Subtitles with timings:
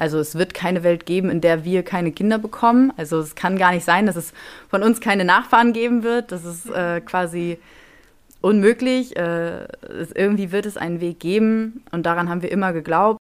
[0.00, 2.90] Also es wird keine Welt geben, in der wir keine Kinder bekommen.
[2.96, 4.32] Also es kann gar nicht sein, dass es
[4.70, 6.32] von uns keine Nachfahren geben wird.
[6.32, 7.58] Das ist äh, quasi
[8.40, 9.14] unmöglich.
[9.14, 13.18] Äh, es, irgendwie wird es einen Weg geben und daran haben wir immer geglaubt.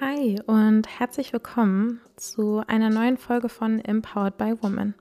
[0.00, 4.94] Hi und herzlich willkommen zu einer neuen Folge von Empowered by Woman.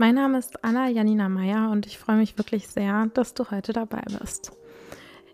[0.00, 3.74] Mein Name ist Anna Janina Meyer und ich freue mich wirklich sehr, dass du heute
[3.74, 4.50] dabei bist.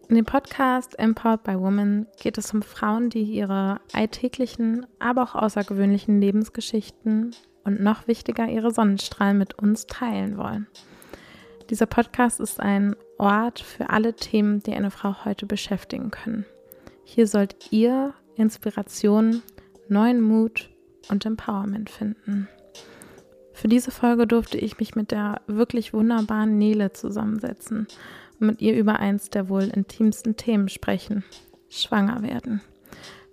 [0.08, 5.34] In dem Podcast Empowered by Woman geht es um Frauen, die ihre alltäglichen, aber auch
[5.36, 10.66] außergewöhnlichen Lebensgeschichten und noch wichtiger ihre Sonnenstrahlen mit uns teilen wollen.
[11.70, 16.44] Dieser Podcast ist ein Ort für alle Themen, die eine Frau heute beschäftigen können.
[17.04, 19.42] Hier sollt ihr Inspiration,
[19.88, 20.70] neuen Mut
[21.08, 22.48] und Empowerment finden.
[23.56, 27.86] Für diese Folge durfte ich mich mit der wirklich wunderbaren Nele zusammensetzen
[28.38, 31.24] und mit ihr über eins der wohl intimsten Themen sprechen:
[31.70, 32.60] Schwanger werden.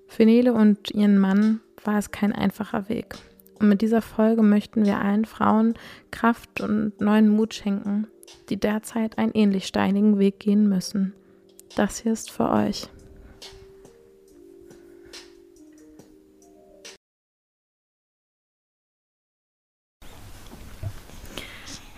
[0.08, 3.16] Für Nele und ihren Mann war es kein einfacher Weg.
[3.60, 5.74] Und mit dieser Folge möchten wir allen Frauen
[6.10, 8.08] Kraft und neuen Mut schenken,
[8.48, 11.14] die derzeit einen ähnlich steinigen Weg gehen müssen.
[11.76, 12.88] Das hier ist für euch.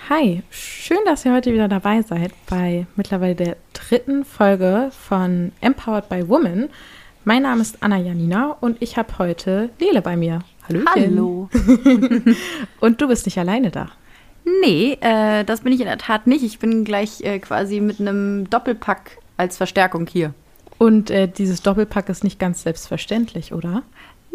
[0.08, 6.10] Hi, schön, dass ihr heute wieder dabei seid bei mittlerweile der dritten Folge von Empowered
[6.10, 6.70] by Woman.
[7.24, 10.44] Mein Name ist Anna Janina und ich habe heute Lele bei mir.
[10.70, 10.88] Hallöchen.
[10.94, 11.50] Hallo.
[12.82, 13.88] und du bist nicht alleine da.
[14.62, 16.44] Nee, äh, das bin ich in der Tat nicht.
[16.44, 20.36] Ich bin gleich äh, quasi mit einem Doppelpack als Verstärkung hier.
[20.78, 23.82] Und äh, dieses Doppelpack ist nicht ganz selbstverständlich, oder?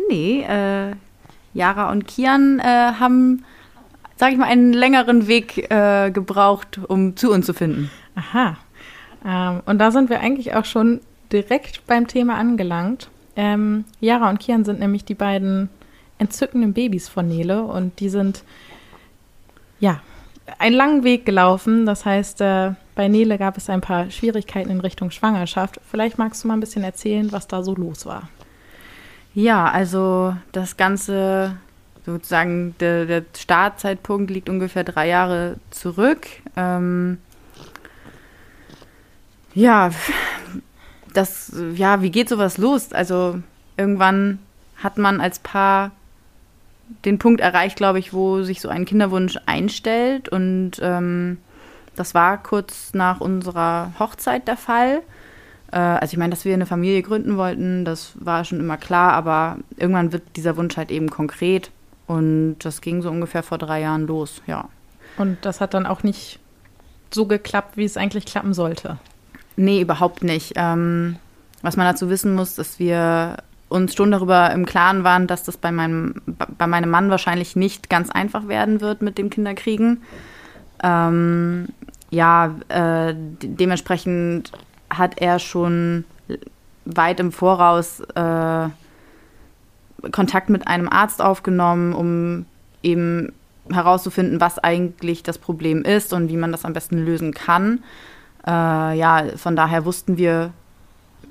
[0.08, 0.96] Nee, äh,
[1.54, 3.44] Yara und Kian äh, haben
[4.20, 7.90] sage ich mal, einen längeren Weg äh, gebraucht, um zu uns zu finden.
[8.14, 8.58] Aha.
[9.24, 11.00] Ähm, und da sind wir eigentlich auch schon
[11.32, 13.08] direkt beim Thema angelangt.
[13.34, 15.70] Ähm, Jara und Kian sind nämlich die beiden
[16.18, 18.44] entzückenden Babys von Nele und die sind,
[19.78, 20.02] ja,
[20.58, 21.86] einen langen Weg gelaufen.
[21.86, 25.80] Das heißt, äh, bei Nele gab es ein paar Schwierigkeiten in Richtung Schwangerschaft.
[25.90, 28.28] Vielleicht magst du mal ein bisschen erzählen, was da so los war.
[29.32, 31.56] Ja, also das Ganze
[32.06, 36.26] sozusagen der, der Startzeitpunkt liegt ungefähr drei Jahre zurück.
[36.56, 37.18] Ähm,
[39.54, 39.90] ja,
[41.12, 42.92] das, ja, wie geht sowas los?
[42.92, 43.40] Also
[43.76, 44.38] irgendwann
[44.76, 45.90] hat man als Paar
[47.04, 50.28] den Punkt erreicht, glaube ich, wo sich so ein Kinderwunsch einstellt.
[50.28, 51.38] Und ähm,
[51.96, 55.02] das war kurz nach unserer Hochzeit der Fall.
[55.72, 59.12] Äh, also ich meine, dass wir eine Familie gründen wollten, das war schon immer klar,
[59.12, 61.70] aber irgendwann wird dieser Wunsch halt eben konkret.
[62.10, 64.68] Und das ging so ungefähr vor drei Jahren los, ja.
[65.16, 66.40] Und das hat dann auch nicht
[67.14, 68.98] so geklappt, wie es eigentlich klappen sollte?
[69.54, 70.54] Nee, überhaupt nicht.
[70.56, 71.18] Ähm,
[71.62, 73.36] was man dazu wissen muss, dass wir
[73.68, 76.20] uns schon darüber im Klaren waren, dass das bei meinem,
[76.58, 80.02] bei meinem Mann wahrscheinlich nicht ganz einfach werden wird mit dem Kinderkriegen.
[80.82, 81.68] Ähm,
[82.10, 84.50] ja, äh, dementsprechend
[84.92, 86.04] hat er schon
[86.86, 88.68] weit im Voraus äh,
[90.12, 92.46] Kontakt mit einem Arzt aufgenommen, um
[92.82, 93.32] eben
[93.70, 97.82] herauszufinden, was eigentlich das Problem ist und wie man das am besten lösen kann.
[98.46, 98.50] Äh,
[98.98, 100.52] ja, von daher wussten wir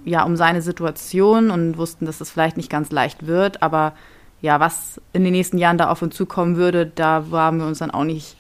[0.06, 3.94] ja um seine Situation und wussten, dass es vielleicht nicht ganz leicht wird, aber
[4.42, 7.80] ja, was in den nächsten Jahren da auf uns zukommen würde, da waren wir uns
[7.80, 8.38] dann auch nicht,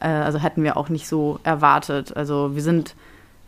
[0.00, 2.14] äh, also hätten wir auch nicht so erwartet.
[2.16, 2.94] Also wir sind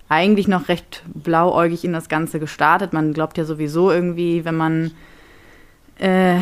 [0.08, 2.92] eigentlich noch recht blauäugig in das Ganze gestartet.
[2.92, 4.92] Man glaubt ja sowieso irgendwie, wenn man
[6.00, 6.41] äh,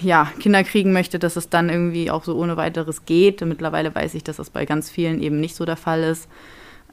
[0.00, 3.40] ja, Kinder kriegen möchte, dass es dann irgendwie auch so ohne weiteres geht.
[3.40, 6.28] Mittlerweile weiß ich, dass das bei ganz vielen eben nicht so der Fall ist.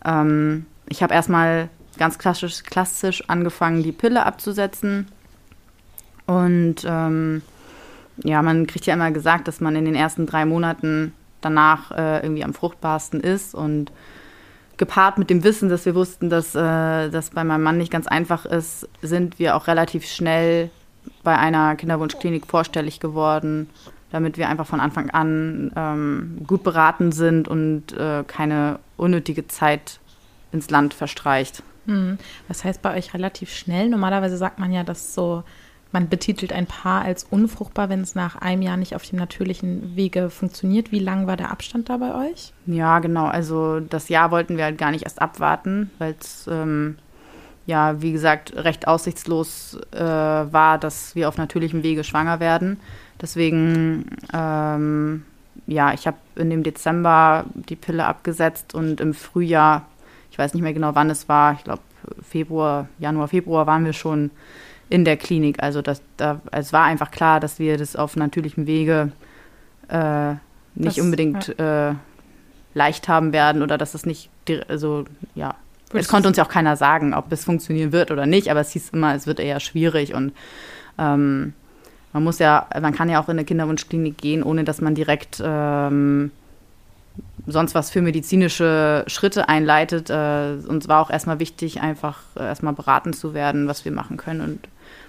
[0.05, 5.07] Ähm, ich habe erstmal ganz klassisch, klassisch angefangen, die Pille abzusetzen.
[6.25, 7.41] Und ähm,
[8.23, 12.21] ja, man kriegt ja immer gesagt, dass man in den ersten drei Monaten danach äh,
[12.21, 13.53] irgendwie am fruchtbarsten ist.
[13.53, 13.91] Und
[14.77, 18.07] gepaart mit dem Wissen, dass wir wussten, dass äh, das bei meinem Mann nicht ganz
[18.07, 20.69] einfach ist, sind wir auch relativ schnell
[21.23, 23.69] bei einer Kinderwunschklinik vorstellig geworden,
[24.11, 29.99] damit wir einfach von Anfang an ähm, gut beraten sind und äh, keine unnötige Zeit
[30.51, 31.63] ins Land verstreicht.
[31.87, 32.17] Hm.
[32.47, 33.89] Was heißt bei euch relativ schnell?
[33.89, 35.43] Normalerweise sagt man ja, dass so,
[35.91, 39.95] man betitelt ein Paar als unfruchtbar, wenn es nach einem Jahr nicht auf dem natürlichen
[39.95, 40.91] Wege funktioniert.
[40.91, 42.53] Wie lang war der Abstand da bei euch?
[42.65, 43.25] Ja, genau.
[43.25, 46.97] Also das Jahr wollten wir halt gar nicht erst abwarten, weil es ähm,
[47.65, 52.79] ja, wie gesagt, recht aussichtslos äh, war, dass wir auf natürlichem Wege schwanger werden.
[53.21, 55.23] Deswegen ähm,
[55.67, 59.85] ja, ich habe in dem Dezember die Pille abgesetzt und im Frühjahr,
[60.31, 61.81] ich weiß nicht mehr genau, wann es war, ich glaube
[62.21, 64.31] Februar, Januar, Februar waren wir schon
[64.89, 65.63] in der Klinik.
[65.63, 69.11] Also das, da, es war einfach klar, dass wir das auf natürlichem Wege
[69.87, 70.31] äh,
[70.75, 71.91] nicht das, unbedingt ja.
[71.91, 71.95] äh,
[72.73, 74.29] leicht haben werden oder dass es nicht,
[74.67, 75.05] also
[75.35, 75.55] ja,
[75.93, 78.71] es konnte uns ja auch keiner sagen, ob es funktionieren wird oder nicht, aber es
[78.71, 80.33] hieß immer, es wird eher schwierig und
[80.97, 81.53] ähm,
[82.13, 85.41] man muss ja, man kann ja auch in eine Kinderwunschklinik gehen, ohne dass man direkt
[85.43, 86.31] ähm,
[87.47, 90.09] sonst was für medizinische Schritte einleitet.
[90.09, 94.17] Äh, uns war auch erstmal wichtig, einfach äh, erstmal beraten zu werden, was wir machen
[94.17, 94.41] können.
[94.41, 94.59] Und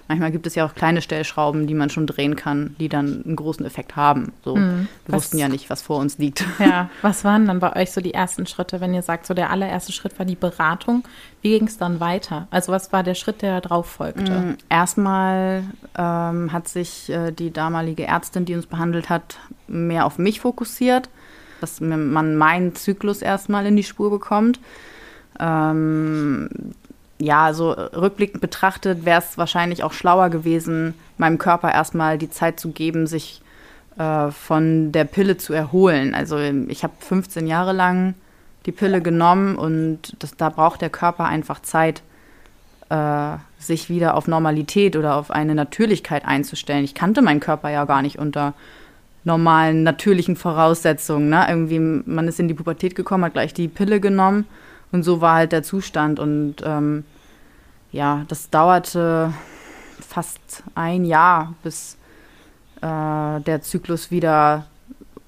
[0.07, 3.35] manchmal gibt es ja auch kleine Stellschrauben, die man schon drehen kann, die dann einen
[3.35, 4.33] großen Effekt haben.
[4.43, 4.87] So, mhm.
[5.05, 6.43] Wir was, wussten ja nicht, was vor uns liegt.
[6.59, 9.49] Ja, was waren dann bei euch so die ersten Schritte, wenn ihr sagt, so der
[9.51, 11.03] allererste Schritt war die Beratung?
[11.41, 12.47] Wie ging es dann weiter?
[12.49, 14.31] Also was war der Schritt, der darauf folgte?
[14.31, 15.63] Mhm, erstmal
[15.97, 19.37] ähm, hat sich äh, die damalige Ärztin, die uns behandelt hat,
[19.67, 21.09] mehr auf mich fokussiert,
[21.61, 24.59] dass man meinen Zyklus erstmal in die Spur bekommt.
[25.39, 26.49] Ähm,
[27.17, 32.59] ja, so rückblickend betrachtet wäre es wahrscheinlich auch schlauer gewesen, meinem Körper erstmal die Zeit
[32.59, 33.41] zu geben, sich
[33.97, 36.13] äh, von der Pille zu erholen.
[36.13, 38.15] Also ich habe 15 Jahre lang
[38.65, 42.01] die Pille genommen und das, da braucht der Körper einfach Zeit,
[42.89, 46.83] äh, sich wieder auf Normalität oder auf eine Natürlichkeit einzustellen.
[46.83, 48.53] Ich kannte meinen Körper ja gar nicht unter
[49.23, 51.29] normalen, natürlichen Voraussetzungen.
[51.29, 51.45] Ne?
[51.47, 54.45] Irgendwie, man ist in die Pubertät gekommen, hat gleich die Pille genommen
[54.95, 56.19] und so war halt der Zustand.
[56.19, 57.03] Und ähm,
[57.91, 59.33] ja, das dauerte
[59.99, 61.97] fast ein Jahr, bis
[62.81, 64.65] äh, der Zyklus wieder,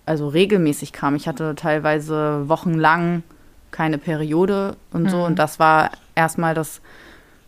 [0.05, 1.15] also regelmäßig kam.
[1.15, 3.23] Ich hatte teilweise wochenlang
[3.71, 5.09] keine Periode und mhm.
[5.09, 5.23] so.
[5.23, 6.81] Und das war erstmal das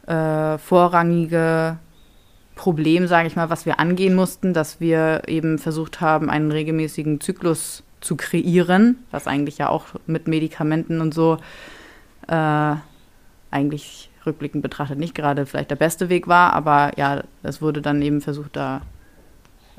[0.05, 1.77] äh, vorrangige
[2.55, 7.21] Problem, sage ich mal, was wir angehen mussten, dass wir eben versucht haben, einen regelmäßigen
[7.21, 11.37] Zyklus zu kreieren, was eigentlich ja auch mit Medikamenten und so
[12.27, 12.75] äh,
[13.51, 18.01] eigentlich rückblickend betrachtet nicht gerade vielleicht der beste Weg war, aber ja, es wurde dann
[18.01, 18.81] eben versucht, da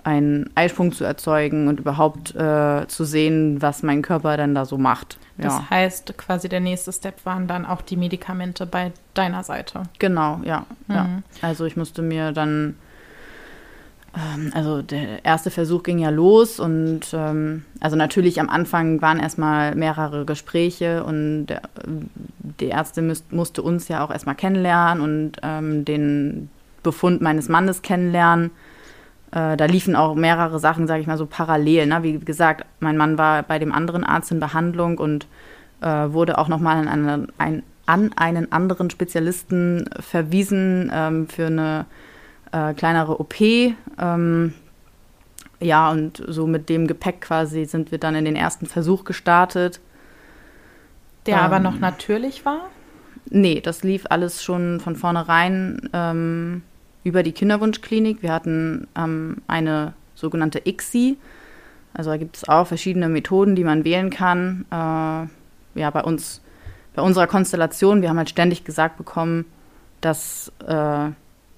[0.03, 4.79] einen Eisprung zu erzeugen und überhaupt äh, zu sehen, was mein Körper dann da so
[4.79, 5.19] macht.
[5.37, 5.45] Ja.
[5.45, 9.83] Das heißt, quasi der nächste Step waren dann auch die Medikamente bei deiner Seite.
[9.99, 10.65] Genau, ja.
[10.87, 10.95] Mhm.
[10.95, 11.09] ja.
[11.43, 12.77] Also ich musste mir dann
[14.55, 19.77] also der erste Versuch ging ja los und ähm, also natürlich am Anfang waren erstmal
[19.77, 21.63] mehrere Gespräche und der,
[22.59, 26.51] die Ärztin müsst, musste uns ja auch erstmal kennenlernen und ähm, den
[26.83, 28.51] Befund meines Mannes kennenlernen.
[29.31, 31.87] Äh, da liefen auch mehrere Sachen, sage ich mal, so parallel.
[31.87, 32.03] Ne?
[32.03, 35.29] Wie gesagt, mein Mann war bei dem anderen Arzt in Behandlung und
[35.83, 41.87] äh, wurde auch nochmal an, ein, an einen anderen Spezialisten verwiesen ähm, für eine
[42.53, 43.41] äh, kleinere OP.
[43.41, 44.55] Ähm,
[45.61, 49.81] ja, und so mit dem Gepäck quasi sind wir dann in den ersten Versuch gestartet.
[51.27, 52.71] Der ähm, aber noch natürlich war?
[53.29, 56.63] Nee, das lief alles schon von vornherein ähm,
[57.05, 58.23] über die Kinderwunschklinik.
[58.23, 61.19] Wir hatten ähm, eine sogenannte ICSI.
[61.93, 64.65] Also da gibt es auch verschiedene Methoden, die man wählen kann.
[64.71, 66.41] Äh, ja, bei uns,
[66.95, 69.45] bei unserer Konstellation, wir haben halt ständig gesagt bekommen,
[70.01, 71.11] dass äh,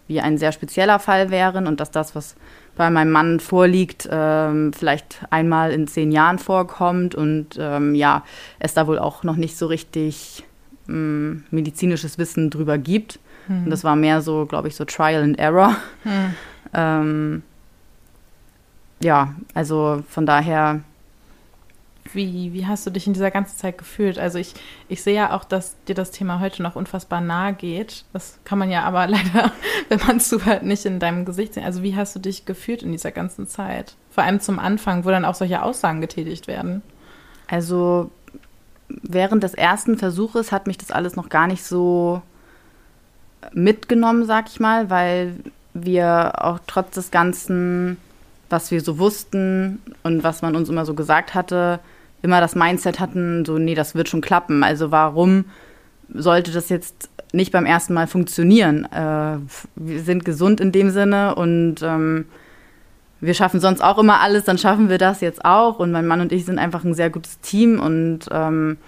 [0.08, 2.34] wir ein sehr spezieller Fall wären und dass das, was
[2.76, 8.24] bei meinem Mann vorliegt, ähm, vielleicht einmal in zehn Jahren vorkommt und ähm, ja,
[8.58, 10.44] es da wohl auch noch nicht so richtig
[10.88, 13.18] ähm, medizinisches Wissen drüber gibt.
[13.48, 13.64] Mhm.
[13.64, 15.76] Und das war mehr so, glaube ich, so Trial and Error.
[16.04, 16.34] Mhm.
[19.02, 20.80] ja, also von daher
[22.14, 24.18] wie, wie hast du dich in dieser ganzen Zeit gefühlt?
[24.18, 24.54] Also ich,
[24.88, 28.04] ich sehe ja auch, dass dir das Thema heute noch unfassbar nahe geht.
[28.12, 29.52] Das kann man ja aber leider,
[29.88, 31.64] wenn man zuhört, nicht in deinem Gesicht sehen.
[31.64, 33.94] Also wie hast du dich gefühlt in dieser ganzen Zeit?
[34.10, 36.82] Vor allem zum Anfang, wo dann auch solche Aussagen getätigt werden.
[37.48, 38.10] Also
[38.88, 42.22] während des ersten Versuches hat mich das alles noch gar nicht so
[43.52, 45.36] mitgenommen, sag ich mal, weil
[45.74, 47.96] wir auch trotz des Ganzen
[48.52, 51.80] was wir so wussten und was man uns immer so gesagt hatte,
[52.22, 54.62] immer das Mindset hatten, so, nee, das wird schon klappen.
[54.62, 55.44] Also warum
[56.12, 58.86] sollte das jetzt nicht beim ersten Mal funktionieren?
[58.92, 59.38] Äh,
[59.76, 62.26] wir sind gesund in dem Sinne und ähm,
[63.20, 65.78] wir schaffen sonst auch immer alles, dann schaffen wir das jetzt auch.
[65.78, 68.78] Und mein Mann und ich sind einfach ein sehr gutes Team und ähm,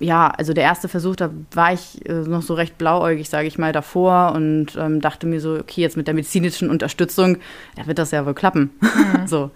[0.00, 3.58] ja, also der erste Versuch, da war ich äh, noch so recht blauäugig, sage ich
[3.58, 7.38] mal, davor und ähm, dachte mir so, okay, jetzt mit der medizinischen Unterstützung,
[7.76, 8.70] da wird das ja wohl klappen.
[8.80, 9.26] Mhm.
[9.26, 9.50] so.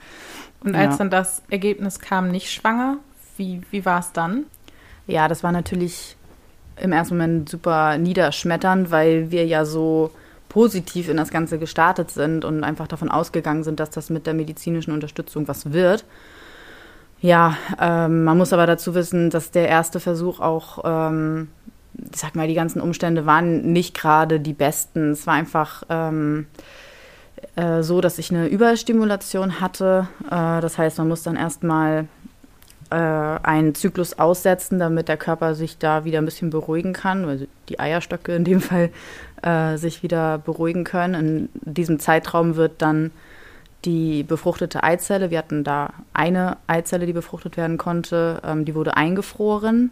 [0.64, 0.98] Und als ja.
[0.98, 2.98] dann das Ergebnis kam, nicht schwanger,
[3.36, 4.44] wie, wie war es dann?
[5.06, 6.16] Ja, das war natürlich
[6.80, 10.10] im ersten Moment super niederschmetternd, weil wir ja so
[10.48, 14.34] positiv in das Ganze gestartet sind und einfach davon ausgegangen sind, dass das mit der
[14.34, 16.04] medizinischen Unterstützung was wird.
[17.20, 21.48] Ja, ähm, man muss aber dazu wissen, dass der erste Versuch auch, ähm,
[22.12, 25.12] ich sag mal, die ganzen Umstände waren nicht gerade die besten.
[25.12, 26.46] Es war einfach ähm,
[27.56, 30.08] äh, so, dass ich eine Überstimulation hatte.
[30.26, 32.06] Äh, das heißt, man muss dann erstmal
[32.90, 37.46] äh, einen Zyklus aussetzen, damit der Körper sich da wieder ein bisschen beruhigen kann, also
[37.68, 38.90] die Eierstöcke in dem Fall
[39.42, 41.48] äh, sich wieder beruhigen können.
[41.64, 43.10] In diesem Zeitraum wird dann
[43.84, 48.96] die befruchtete Eizelle, wir hatten da eine Eizelle, die befruchtet werden konnte, ähm, die wurde
[48.96, 49.90] eingefroren,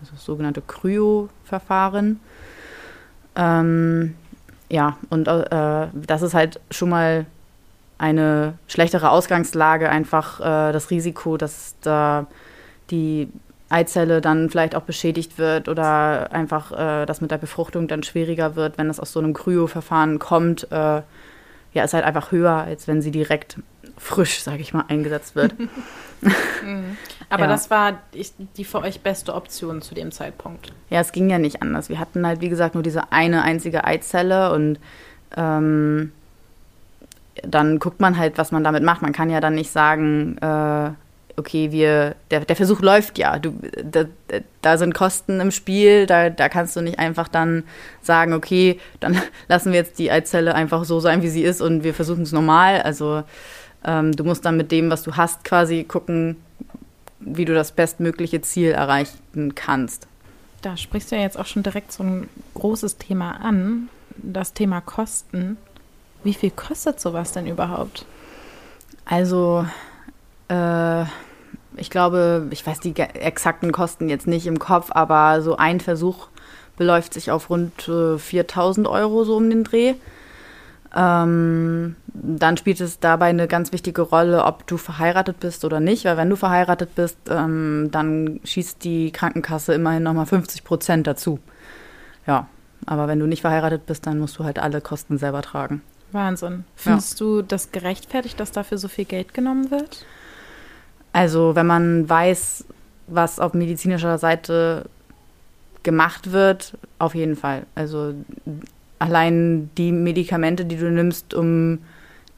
[0.00, 2.20] also das sogenannte Kryo-Verfahren.
[3.34, 4.14] Ähm,
[4.72, 7.26] ja, und äh, das ist halt schon mal
[7.98, 12.26] eine schlechtere Ausgangslage, einfach äh, das Risiko, dass da
[12.90, 13.28] die
[13.68, 18.56] Eizelle dann vielleicht auch beschädigt wird oder einfach äh, das mit der Befruchtung dann schwieriger
[18.56, 20.66] wird, wenn es aus so einem Kryo-Verfahren kommt.
[20.72, 21.02] Äh,
[21.72, 23.58] ja, ist halt einfach höher, als wenn sie direkt
[23.96, 25.54] frisch, sage ich mal, eingesetzt wird.
[26.64, 26.96] Mhm.
[27.30, 27.48] Aber ja.
[27.48, 27.98] das war
[28.56, 30.72] die für euch beste Option zu dem Zeitpunkt.
[30.88, 31.88] Ja, es ging ja nicht anders.
[31.88, 34.78] Wir hatten halt, wie gesagt, nur diese eine einzige Eizelle und
[35.36, 36.12] ähm,
[37.42, 39.02] dann guckt man halt, was man damit macht.
[39.02, 40.90] Man kann ja dann nicht sagen, äh,
[41.36, 44.04] okay, wir, der, der Versuch läuft ja, du, da,
[44.60, 47.64] da sind Kosten im Spiel, da, da kannst du nicht einfach dann
[48.02, 51.84] sagen, okay, dann lassen wir jetzt die Eizelle einfach so sein, wie sie ist und
[51.84, 52.82] wir versuchen es normal.
[52.82, 53.24] Also
[53.84, 56.36] ähm, du musst dann mit dem, was du hast, quasi gucken,
[57.20, 60.06] wie du das bestmögliche Ziel erreichen kannst.
[60.62, 64.80] Da sprichst du ja jetzt auch schon direkt so ein großes Thema an, das Thema
[64.80, 65.56] Kosten.
[66.24, 68.06] Wie viel kostet sowas denn überhaupt?
[69.04, 69.66] Also
[70.52, 71.04] äh,
[71.76, 76.28] ich glaube, ich weiß die exakten Kosten jetzt nicht im Kopf, aber so ein Versuch
[76.76, 79.94] beläuft sich auf rund äh, 4000 Euro so um den Dreh.
[80.94, 86.04] Ähm, dann spielt es dabei eine ganz wichtige Rolle, ob du verheiratet bist oder nicht,
[86.04, 91.38] weil wenn du verheiratet bist, ähm, dann schießt die Krankenkasse immerhin nochmal 50 Prozent dazu.
[92.26, 92.46] Ja,
[92.84, 95.82] aber wenn du nicht verheiratet bist, dann musst du halt alle Kosten selber tragen.
[96.10, 96.64] Wahnsinn.
[96.76, 97.26] Findest ja.
[97.26, 100.04] du das gerechtfertigt, dass dafür so viel Geld genommen wird?
[101.12, 102.64] Also wenn man weiß,
[103.06, 104.86] was auf medizinischer Seite
[105.82, 107.66] gemacht wird, auf jeden Fall.
[107.74, 108.14] Also
[108.98, 111.80] allein die Medikamente, die du nimmst, um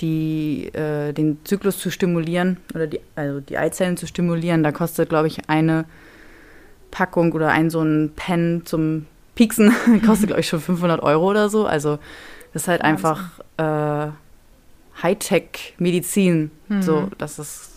[0.01, 5.09] die, äh, den Zyklus zu stimulieren oder die, also die Eizellen zu stimulieren, da kostet,
[5.09, 5.85] glaube ich, eine
[6.91, 9.73] Packung oder ein so ein Pen zum Pieksen,
[10.07, 11.67] kostet, glaube ich, schon 500 Euro oder so.
[11.67, 11.99] Also
[12.53, 13.07] das ist halt Wahnsinn.
[13.07, 14.13] einfach äh,
[15.03, 16.51] Hightech-Medizin.
[16.69, 16.83] Mhm.
[16.83, 17.74] So, das ist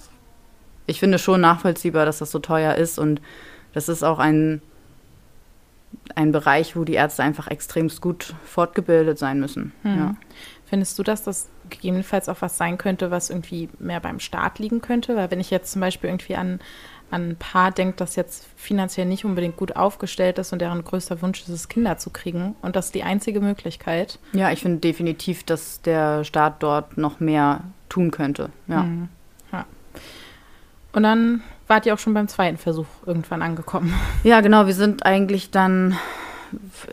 [0.87, 3.21] ich finde schon nachvollziehbar, dass das so teuer ist und
[3.73, 4.61] das ist auch ein,
[6.15, 9.73] ein Bereich, wo die Ärzte einfach extremst gut fortgebildet sein müssen.
[9.83, 9.97] Hm.
[9.97, 10.15] Ja.
[10.65, 14.81] Findest du, dass das gegebenenfalls auch was sein könnte, was irgendwie mehr beim Staat liegen
[14.81, 15.15] könnte?
[15.15, 16.59] Weil wenn ich jetzt zum Beispiel irgendwie an,
[17.11, 21.21] an ein Paar denke, das jetzt finanziell nicht unbedingt gut aufgestellt ist und deren größter
[21.21, 24.19] Wunsch ist es, Kinder zu kriegen und das ist die einzige Möglichkeit.
[24.33, 28.49] Ja, ich finde definitiv, dass der Staat dort noch mehr tun könnte.
[28.67, 28.83] Ja.
[28.83, 29.09] Hm.
[30.93, 33.93] Und dann wart ihr auch schon beim zweiten Versuch irgendwann angekommen.
[34.23, 34.65] Ja, genau.
[34.65, 35.97] Wir sind eigentlich dann,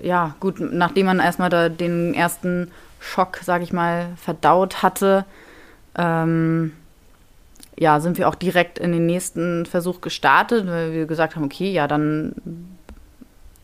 [0.02, 2.70] ja, gut, nachdem man erstmal da den ersten
[3.00, 5.24] Schock, sag ich mal, verdaut hatte,
[5.96, 6.72] ähm,
[7.76, 11.72] ja, sind wir auch direkt in den nächsten Versuch gestartet, weil wir gesagt haben, okay,
[11.72, 12.34] ja, dann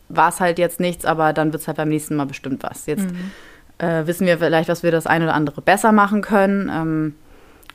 [0.09, 2.85] war es halt jetzt nichts, aber dann wird es halt beim nächsten Mal bestimmt was.
[2.85, 3.31] Jetzt mhm.
[3.77, 6.69] äh, wissen wir vielleicht, dass wir das eine oder andere besser machen können.
[6.69, 7.15] Ähm,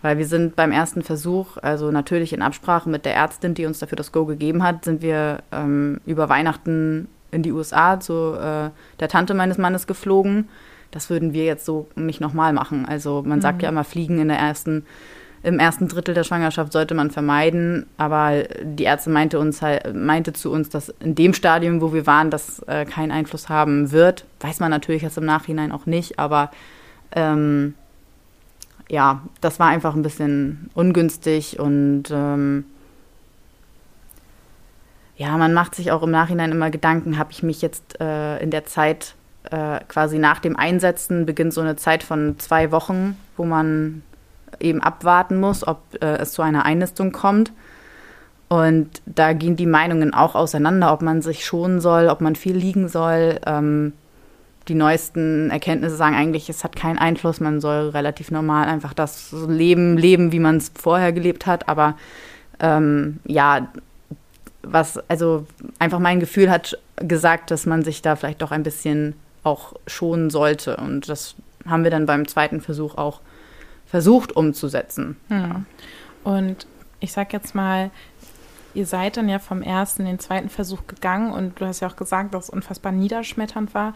[0.02, 3.78] weil wir sind beim ersten Versuch, also natürlich in Absprache mit der Ärztin, die uns
[3.78, 8.70] dafür das Go gegeben hat, sind wir ähm, über Weihnachten in die USA zu äh,
[9.00, 10.48] der Tante meines Mannes geflogen.
[10.90, 12.86] Das würden wir jetzt so nicht nochmal machen.
[12.86, 13.62] Also man sagt mhm.
[13.64, 14.86] ja immer, Fliegen in der ersten,
[15.42, 17.86] im ersten Drittel der Schwangerschaft sollte man vermeiden.
[17.96, 22.06] Aber die Ärztin meinte uns halt, meinte zu uns, dass in dem Stadium, wo wir
[22.06, 24.24] waren, das äh, keinen Einfluss haben wird.
[24.40, 26.50] Weiß man natürlich jetzt im Nachhinein auch nicht, aber
[27.12, 27.74] ähm,
[28.88, 32.64] ja, das war einfach ein bisschen ungünstig und ähm,
[35.16, 38.50] ja, man macht sich auch im Nachhinein immer Gedanken, habe ich mich jetzt äh, in
[38.50, 39.14] der Zeit
[39.50, 44.02] äh, quasi nach dem Einsetzen beginnt so eine Zeit von zwei Wochen, wo man
[44.60, 47.52] eben abwarten muss, ob äh, es zu einer Einnistung kommt.
[48.48, 52.56] Und da gehen die Meinungen auch auseinander, ob man sich schonen soll, ob man viel
[52.56, 53.40] liegen soll.
[53.44, 53.92] Ähm,
[54.68, 59.32] die neuesten Erkenntnisse sagen eigentlich, es hat keinen Einfluss, man soll relativ normal einfach das
[59.32, 61.68] Leben leben, wie man es vorher gelebt hat.
[61.68, 61.96] Aber
[62.60, 63.68] ähm, ja,
[64.62, 65.46] was, also
[65.78, 70.30] einfach mein Gefühl hat gesagt, dass man sich da vielleicht doch ein bisschen auch schonen
[70.30, 70.76] sollte.
[70.76, 73.20] Und das haben wir dann beim zweiten Versuch auch
[73.86, 75.16] versucht umzusetzen.
[75.28, 75.64] Hm.
[76.24, 76.66] Und
[76.98, 77.90] ich sag jetzt mal,
[78.74, 81.88] ihr seid dann ja vom ersten in den zweiten Versuch gegangen und du hast ja
[81.88, 83.94] auch gesagt, dass es unfassbar niederschmetternd war.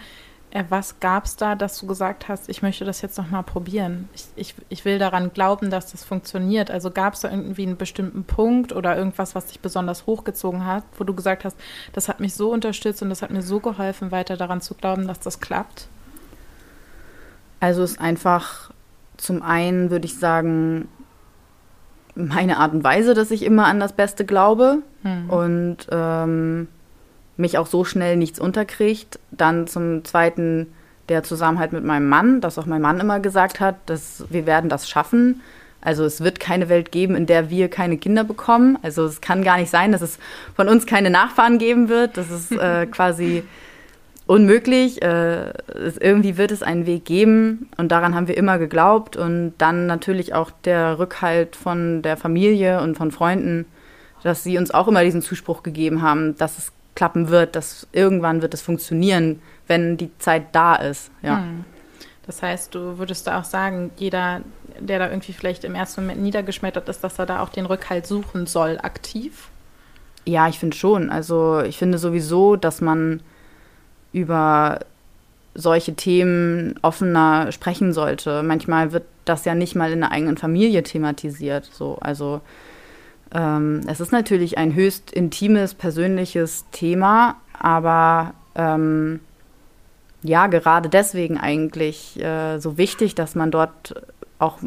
[0.50, 4.08] Äh, was gab es da, dass du gesagt hast, ich möchte das jetzt nochmal probieren?
[4.14, 6.70] Ich, ich, ich will daran glauben, dass das funktioniert.
[6.70, 10.84] Also gab es da irgendwie einen bestimmten Punkt oder irgendwas, was dich besonders hochgezogen hat,
[10.98, 11.56] wo du gesagt hast,
[11.92, 15.06] das hat mich so unterstützt und das hat mir so geholfen, weiter daran zu glauben,
[15.06, 15.86] dass das klappt?
[17.60, 18.72] Also es ist einfach
[19.18, 20.88] zum einen, würde ich sagen,
[22.16, 25.30] meine Art und Weise, dass ich immer an das Beste glaube hm.
[25.30, 26.68] und ähm,
[27.40, 29.18] mich auch so schnell nichts unterkriegt.
[29.30, 30.68] Dann zum Zweiten
[31.08, 34.70] der Zusammenhalt mit meinem Mann, dass auch mein Mann immer gesagt hat, dass wir werden
[34.70, 35.40] das schaffen.
[35.82, 38.78] Also es wird keine Welt geben, in der wir keine Kinder bekommen.
[38.82, 40.18] Also es kann gar nicht sein, dass es
[40.54, 42.16] von uns keine Nachfahren geben wird.
[42.16, 43.42] Das ist äh, quasi
[44.26, 45.02] unmöglich.
[45.02, 49.16] Äh, es, irgendwie wird es einen Weg geben und daran haben wir immer geglaubt.
[49.16, 53.64] Und dann natürlich auch der Rückhalt von der Familie und von Freunden,
[54.22, 58.42] dass sie uns auch immer diesen Zuspruch gegeben haben, dass es klappen wird, dass irgendwann
[58.42, 61.10] wird es funktionieren, wenn die Zeit da ist.
[61.22, 61.38] Ja.
[61.38, 61.64] Hm.
[62.26, 64.42] Das heißt, du würdest da auch sagen, jeder,
[64.78, 68.06] der da irgendwie vielleicht im ersten Moment niedergeschmettert ist, dass er da auch den Rückhalt
[68.06, 69.48] suchen soll, aktiv?
[70.26, 71.10] Ja, ich finde schon.
[71.10, 73.20] Also ich finde sowieso, dass man
[74.12, 74.80] über
[75.54, 78.42] solche Themen offener sprechen sollte.
[78.42, 81.68] Manchmal wird das ja nicht mal in der eigenen Familie thematisiert.
[81.72, 82.40] So, also
[83.32, 89.20] ähm, es ist natürlich ein höchst intimes, persönliches Thema, aber ähm,
[90.22, 93.94] ja, gerade deswegen eigentlich äh, so wichtig, dass man dort
[94.38, 94.58] auch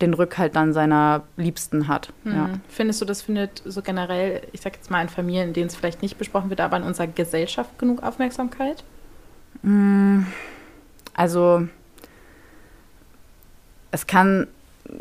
[0.00, 2.12] den Rückhalt dann seiner Liebsten hat.
[2.24, 2.32] Hm.
[2.32, 2.50] Ja.
[2.68, 5.76] Findest du, das findet so generell, ich sag jetzt mal in Familien, in denen es
[5.76, 8.84] vielleicht nicht besprochen wird, aber in unserer Gesellschaft genug Aufmerksamkeit?
[9.62, 10.26] Hm,
[11.14, 11.68] also
[13.92, 14.48] es kann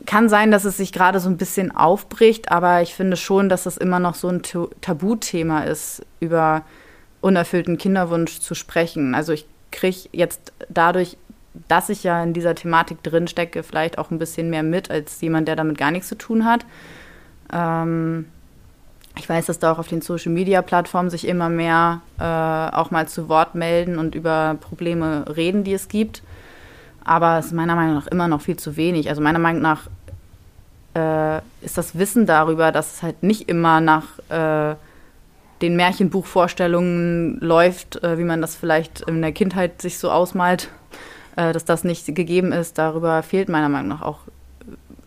[0.06, 3.66] kann sein, dass es sich gerade so ein bisschen aufbricht, aber ich finde schon, dass
[3.66, 4.42] es immer noch so ein
[4.82, 6.64] Tabuthema ist, über
[7.22, 9.16] unerfüllten Kinderwunsch zu sprechen.
[9.16, 11.18] Also ich kriege jetzt dadurch,
[11.68, 15.22] dass ich ja in dieser Thematik drin stecke, vielleicht auch ein bisschen mehr mit als
[15.22, 16.66] jemand, der damit gar nichts zu tun hat.
[17.52, 18.26] Ähm,
[19.18, 22.24] ich weiß, dass da auch auf den Social-Media-Plattformen sich immer mehr äh,
[22.76, 26.24] auch mal zu Wort melden und über Probleme reden, die es gibt.
[27.04, 29.10] Aber es ist meiner Meinung nach immer noch viel zu wenig.
[29.10, 29.90] Also meiner Meinung nach
[30.96, 34.76] äh, ist das Wissen darüber, dass es halt nicht immer nach äh,
[35.62, 40.70] den Märchenbuchvorstellungen läuft, äh, wie man das vielleicht in der Kindheit sich so ausmalt,
[41.36, 42.78] äh, dass das nicht gegeben ist.
[42.78, 44.20] Darüber fehlt meiner Meinung nach auch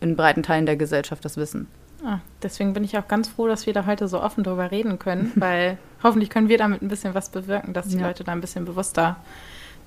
[0.00, 1.66] in breiten Teilen der Gesellschaft das Wissen.
[2.04, 4.98] Ah, deswegen bin ich auch ganz froh, dass wir da heute so offen darüber reden
[4.98, 8.06] können, weil hoffentlich können wir damit ein bisschen was bewirken, dass die ja.
[8.06, 9.16] Leute da ein bisschen bewusster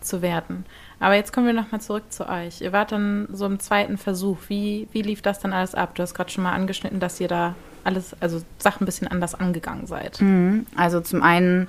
[0.02, 0.66] zu werden.
[1.00, 2.62] Aber jetzt kommen wir nochmal zurück zu euch.
[2.62, 4.38] Ihr wart dann so im zweiten Versuch.
[4.48, 5.96] Wie, wie lief das dann alles ab?
[5.96, 9.36] Du hast gerade schon mal angeschnitten, dass ihr da alles, also Sachen ein bisschen anders
[9.36, 10.22] angegangen seid.
[10.22, 10.66] Mhm.
[10.76, 11.68] Also zum einen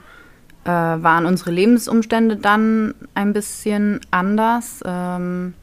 [0.64, 4.82] äh, waren unsere Lebensumstände dann ein bisschen anders.
[4.84, 5.54] Ähm,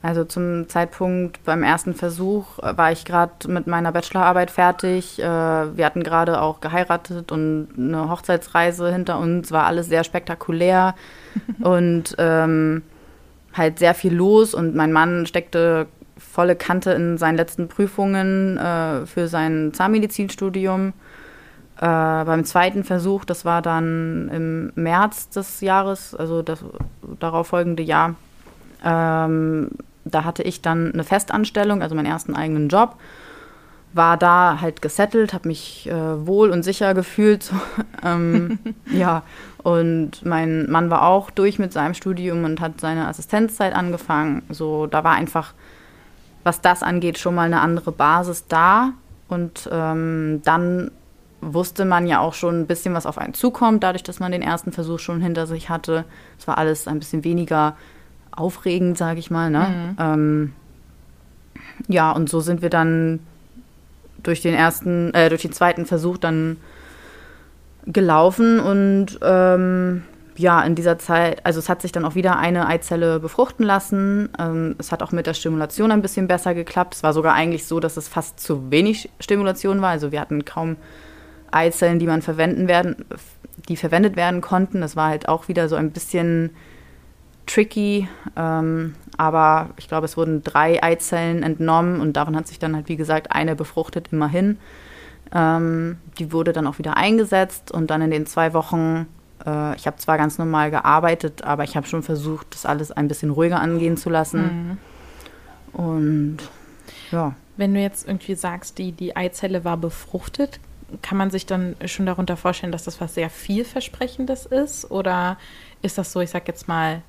[0.00, 5.18] also zum Zeitpunkt beim ersten Versuch äh, war ich gerade mit meiner Bachelorarbeit fertig.
[5.18, 9.50] Äh, wir hatten gerade auch geheiratet und eine Hochzeitsreise hinter uns.
[9.50, 10.94] War alles sehr spektakulär
[11.60, 12.82] und ähm,
[13.54, 14.54] halt sehr viel los.
[14.54, 20.92] Und mein Mann steckte volle Kante in seinen letzten Prüfungen äh, für sein Zahnmedizinstudium.
[21.76, 26.64] Äh, beim zweiten Versuch, das war dann im März des Jahres, also das
[27.20, 28.16] darauf folgende Jahr,
[28.84, 29.70] ähm,
[30.04, 32.96] da hatte ich dann eine Festanstellung, also meinen ersten eigenen Job.
[33.92, 37.52] War da halt gesettelt, habe mich äh, wohl und sicher gefühlt.
[38.04, 38.60] Ähm,
[38.92, 39.24] ja,
[39.62, 44.42] und mein Mann war auch durch mit seinem Studium und hat seine Assistenzzeit angefangen.
[44.50, 45.52] So, da war einfach,
[46.44, 48.92] was das angeht, schon mal eine andere Basis da.
[49.28, 50.90] Und ähm, dann
[51.40, 54.42] wusste man ja auch schon ein bisschen, was auf einen zukommt, dadurch, dass man den
[54.42, 56.04] ersten Versuch schon hinter sich hatte.
[56.38, 57.76] Es war alles ein bisschen weniger
[58.30, 59.50] aufregend, sage ich mal.
[59.50, 59.66] Ne?
[59.68, 59.96] Mhm.
[59.98, 60.52] Ähm,
[61.88, 63.20] ja, und so sind wir dann
[64.22, 66.56] durch den ersten, äh, durch den zweiten Versuch dann
[67.88, 70.02] gelaufen und ähm,
[70.36, 74.28] ja, in dieser Zeit, also es hat sich dann auch wieder eine Eizelle befruchten lassen.
[74.38, 76.94] Ähm, es hat auch mit der Stimulation ein bisschen besser geklappt.
[76.94, 79.90] Es war sogar eigentlich so, dass es fast zu wenig Stimulation war.
[79.90, 80.76] Also wir hatten kaum
[81.50, 83.04] Eizellen, die man verwenden werden,
[83.68, 84.80] die verwendet werden konnten.
[84.80, 86.50] Das war halt auch wieder so ein bisschen
[87.46, 92.76] tricky, ähm, aber ich glaube, es wurden drei Eizellen entnommen und davon hat sich dann
[92.76, 94.58] halt, wie gesagt, eine befruchtet immerhin.
[95.34, 99.06] Ähm, die wurde dann auch wieder eingesetzt und dann in den zwei Wochen,
[99.44, 103.08] äh, ich habe zwar ganz normal gearbeitet, aber ich habe schon versucht, das alles ein
[103.08, 104.78] bisschen ruhiger angehen zu lassen.
[105.74, 105.78] Mhm.
[105.80, 106.38] Und
[107.10, 107.34] ja.
[107.56, 110.60] Wenn du jetzt irgendwie sagst, die, die Eizelle war befruchtet,
[111.02, 114.90] kann man sich dann schon darunter vorstellen, dass das was sehr vielversprechendes ist?
[114.90, 115.36] Oder
[115.82, 117.02] ist das so, ich sag jetzt mal,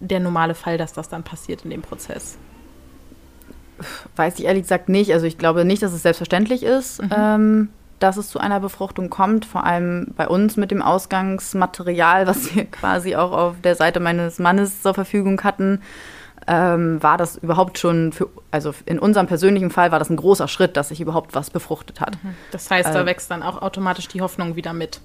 [0.00, 2.36] der normale Fall, dass das dann passiert in dem Prozess?
[4.16, 5.12] Weiß ich ehrlich gesagt nicht.
[5.12, 7.10] Also ich glaube nicht, dass es selbstverständlich ist, mhm.
[7.16, 7.68] ähm,
[7.98, 9.44] dass es zu einer Befruchtung kommt.
[9.44, 14.38] Vor allem bei uns mit dem Ausgangsmaterial, was wir quasi auch auf der Seite meines
[14.38, 15.80] Mannes zur Verfügung hatten,
[16.46, 20.48] ähm, war das überhaupt schon für, also in unserem persönlichen Fall war das ein großer
[20.48, 22.22] Schritt, dass sich überhaupt was befruchtet hat.
[22.22, 22.34] Mhm.
[22.50, 25.00] Das heißt, äh, da wächst dann auch automatisch die Hoffnung wieder mit.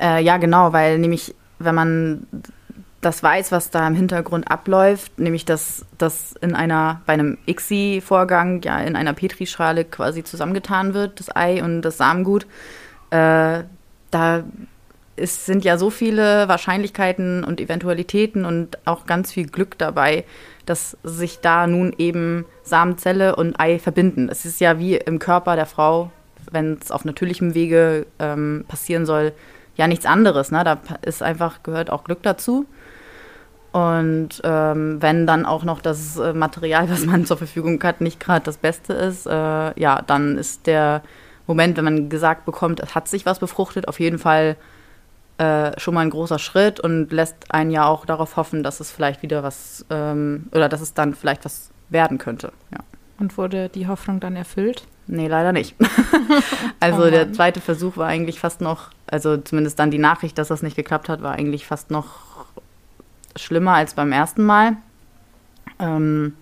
[0.00, 2.26] Äh, ja, genau, weil nämlich, wenn man
[3.02, 8.62] das weiß, was da im Hintergrund abläuft, nämlich dass das in einer, bei einem ICSI-Vorgang
[8.62, 12.46] ja in einer Petrischale quasi zusammengetan wird, das Ei und das Samengut.
[13.10, 13.64] Äh,
[14.12, 14.44] da
[15.16, 20.24] ist, sind ja so viele Wahrscheinlichkeiten und Eventualitäten und auch ganz viel Glück dabei,
[20.64, 24.28] dass sich da nun eben Samenzelle und Ei verbinden.
[24.28, 26.12] Es ist ja wie im Körper der Frau,
[26.52, 29.32] wenn es auf natürlichem Wege ähm, passieren soll,
[29.74, 30.52] ja nichts anderes.
[30.52, 30.62] Ne?
[30.62, 32.66] Da ist einfach, gehört auch Glück dazu.
[33.72, 38.20] Und ähm, wenn dann auch noch das äh, Material, was man zur Verfügung hat, nicht
[38.20, 41.02] gerade das Beste ist, äh, ja, dann ist der
[41.46, 44.56] Moment, wenn man gesagt bekommt, es hat sich was befruchtet, auf jeden Fall
[45.38, 48.92] äh, schon mal ein großer Schritt und lässt einen ja auch darauf hoffen, dass es
[48.92, 52.52] vielleicht wieder was ähm, oder dass es dann vielleicht was werden könnte.
[52.70, 52.78] Ja.
[53.18, 54.86] Und wurde die Hoffnung dann erfüllt?
[55.06, 55.74] Nee, leider nicht.
[56.80, 60.48] also oh der zweite Versuch war eigentlich fast noch, also zumindest dann die Nachricht, dass
[60.48, 62.31] das nicht geklappt hat, war eigentlich fast noch
[63.36, 64.76] schlimmer als beim ersten Mal.
[65.78, 66.34] Ähm,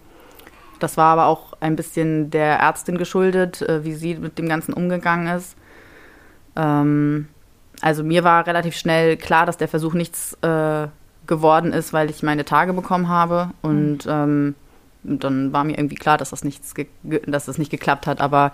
[0.79, 4.73] das war aber auch ein bisschen der Ärztin geschuldet, äh, wie sie mit dem Ganzen
[4.73, 5.57] umgegangen ist.
[6.57, 7.29] Ähm,
[7.81, 10.89] also mir war relativ schnell klar, dass der Versuch nichts äh,
[11.27, 13.51] geworden ist, weil ich meine Tage bekommen habe.
[13.63, 14.11] Und mhm.
[14.11, 14.55] ähm,
[15.03, 18.21] dann war mir irgendwie klar, dass das, nichts dass das nicht geklappt hat.
[18.21, 18.53] Aber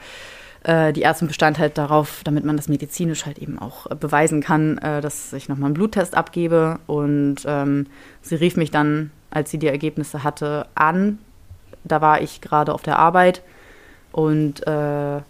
[0.66, 4.40] äh, die Ärztin bestand halt darauf, damit man das medizinisch halt eben auch äh, beweisen
[4.40, 6.80] kann, äh, dass ich nochmal einen Bluttest abgebe.
[6.86, 7.86] Und ähm,
[8.20, 11.18] sie rief mich dann, als sie die Ergebnisse hatte, an.
[11.84, 13.42] Da war ich gerade auf der Arbeit
[14.10, 15.20] und äh,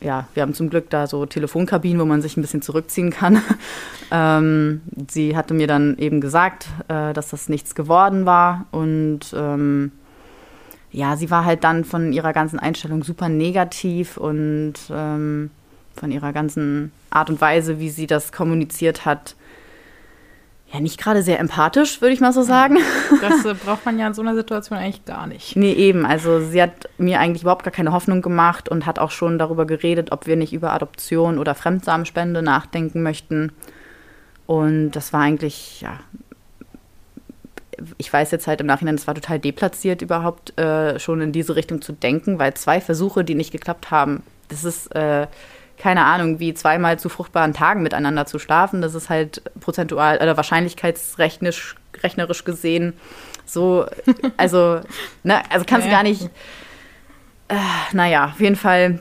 [0.00, 3.42] ja, wir haben zum Glück da so Telefonkabinen, wo man sich ein bisschen zurückziehen kann.
[4.10, 4.80] ähm,
[5.10, 9.92] sie hatte mir dann eben gesagt, äh, dass das nichts geworden war und ähm,
[10.92, 15.50] ja, sie war halt dann von ihrer ganzen Einstellung super negativ und ähm,
[15.96, 19.34] von ihrer ganzen Art und Weise, wie sie das kommuniziert hat,
[20.72, 22.78] ja, nicht gerade sehr empathisch, würde ich mal so sagen.
[23.20, 25.54] Das äh, braucht man ja in so einer Situation eigentlich gar nicht.
[25.54, 26.06] Nee, eben.
[26.06, 29.66] Also sie hat mir eigentlich überhaupt gar keine Hoffnung gemacht und hat auch schon darüber
[29.66, 33.52] geredet, ob wir nicht über Adoption oder Fremdsamenspende nachdenken möchten.
[34.46, 35.98] Und das war eigentlich, ja,
[37.98, 41.56] ich weiß jetzt halt im Nachhinein, es war total deplatziert, überhaupt äh, schon in diese
[41.56, 45.26] Richtung zu denken, weil zwei Versuche, die nicht geklappt haben, das ist äh,
[45.78, 48.82] keine Ahnung, wie zweimal zu fruchtbaren Tagen miteinander zu schlafen.
[48.82, 52.94] Das ist halt prozentual oder wahrscheinlichkeitsrechnerisch rechnerisch gesehen
[53.52, 53.86] so,
[54.36, 54.80] also,
[55.22, 55.96] ne, also kannst du ja.
[55.96, 56.30] gar nicht.
[57.48, 57.56] Äh,
[57.92, 59.00] naja, auf jeden Fall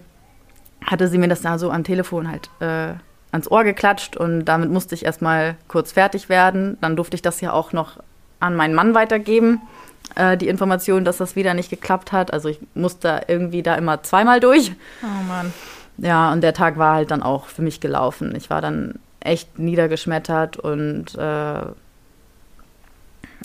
[0.85, 2.95] hatte sie mir das da so am Telefon halt äh,
[3.31, 6.77] ans Ohr geklatscht und damit musste ich erstmal kurz fertig werden.
[6.81, 7.97] Dann durfte ich das ja auch noch
[8.41, 9.61] an meinen Mann weitergeben,
[10.15, 12.33] äh, die Information, dass das wieder nicht geklappt hat.
[12.33, 14.73] Also ich musste irgendwie da immer zweimal durch.
[15.03, 15.53] Oh Mann.
[15.97, 18.33] Ja, und der Tag war halt dann auch für mich gelaufen.
[18.35, 21.61] Ich war dann echt niedergeschmettert und äh,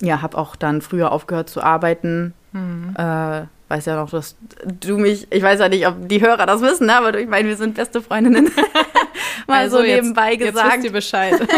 [0.00, 2.34] ja, habe auch dann früher aufgehört zu arbeiten.
[2.52, 2.94] Mhm.
[2.96, 6.62] Äh, weiß ja noch, dass du mich, ich weiß ja nicht, ob die Hörer das
[6.62, 8.50] wissen, ne, aber ich meine, wir sind beste Freundinnen.
[9.46, 10.66] Mal also so nebenbei jetzt, gesagt.
[10.66, 11.48] Jetzt wisst ihr Bescheid.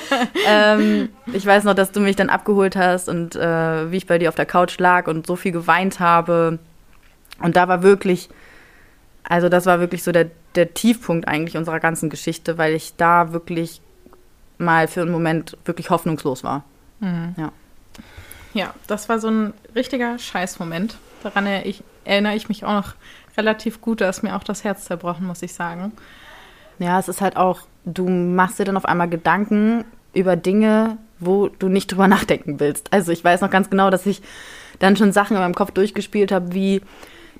[0.46, 4.18] ähm, ich weiß noch, dass du mich dann abgeholt hast und äh, wie ich bei
[4.18, 6.58] dir auf der Couch lag und so viel geweint habe.
[7.40, 8.28] Und da war wirklich,
[9.24, 13.32] also das war wirklich so der, der Tiefpunkt eigentlich unserer ganzen Geschichte, weil ich da
[13.32, 13.80] wirklich
[14.58, 16.64] mal für einen Moment wirklich hoffnungslos war.
[17.00, 17.34] Mhm.
[17.36, 17.52] Ja.
[18.54, 20.96] Ja, das war so ein richtiger Scheißmoment.
[21.22, 22.94] Daran erinnere ich, erinnere ich mich auch noch
[23.36, 24.00] relativ gut.
[24.00, 25.92] Da ist mir auch das Herz zerbrochen, muss ich sagen.
[26.78, 29.84] Ja, es ist halt auch, du machst dir dann auf einmal Gedanken
[30.14, 32.92] über Dinge, wo du nicht drüber nachdenken willst.
[32.92, 34.22] Also ich weiß noch ganz genau, dass ich
[34.78, 36.82] dann schon Sachen in meinem Kopf durchgespielt habe, wie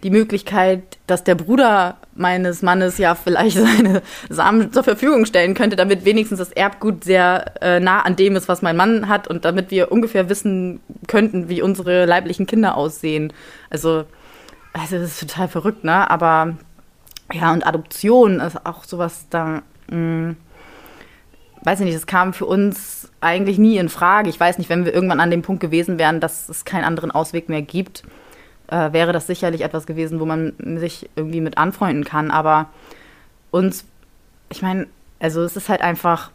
[0.02, 5.76] die Möglichkeit, dass der Bruder meines Mannes ja vielleicht seine Samen zur Verfügung stellen könnte,
[5.76, 9.44] damit wenigstens das Erbgut sehr äh, nah an dem ist, was mein Mann hat und
[9.44, 13.32] damit wir ungefähr wissen könnten, wie unsere leiblichen Kinder aussehen.
[13.70, 14.04] Also,
[14.72, 16.10] also das ist total verrückt, ne?
[16.10, 16.56] Aber
[17.32, 19.62] ja, und Adoption ist auch sowas da.
[19.88, 20.36] Mh, hm,
[21.62, 24.28] weiß ich nicht, das kam für uns eigentlich nie in Frage.
[24.28, 27.10] Ich weiß nicht, wenn wir irgendwann an dem Punkt gewesen wären, dass es keinen anderen
[27.10, 28.04] Ausweg mehr gibt,
[28.68, 32.30] äh, wäre das sicherlich etwas gewesen, wo man sich irgendwie mit anfreunden kann.
[32.30, 32.68] Aber
[33.50, 33.84] uns
[34.48, 34.86] ich meine,
[35.18, 36.30] also es ist halt einfach,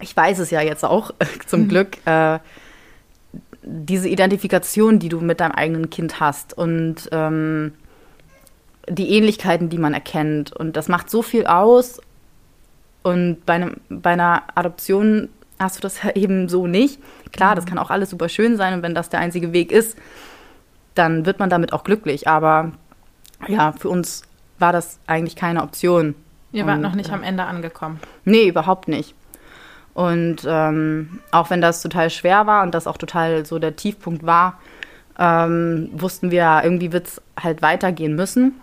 [0.00, 1.12] ich weiß es ja jetzt auch
[1.46, 1.68] zum mhm.
[1.68, 2.38] Glück, äh,
[3.62, 7.72] diese Identifikation, die du mit deinem eigenen Kind hast und ähm,
[8.88, 10.52] die Ähnlichkeiten, die man erkennt.
[10.52, 12.00] Und das macht so viel aus.
[13.02, 17.00] Und bei, einem, bei einer Adoption hast du das eben so nicht.
[17.32, 17.70] Klar, das mhm.
[17.70, 19.96] kann auch alles super schön sein und wenn das der einzige Weg ist,
[20.94, 22.28] dann wird man damit auch glücklich.
[22.28, 22.72] Aber
[23.48, 24.22] ja, für uns
[24.58, 26.14] war das eigentlich keine Option.
[26.52, 28.00] Ihr wart und, noch nicht am Ende angekommen.
[28.24, 29.14] Nee, überhaupt nicht.
[29.92, 34.24] Und ähm, auch wenn das total schwer war und das auch total so der Tiefpunkt
[34.24, 34.60] war,
[35.18, 38.60] ähm, wussten wir, irgendwie wird es halt weitergehen müssen.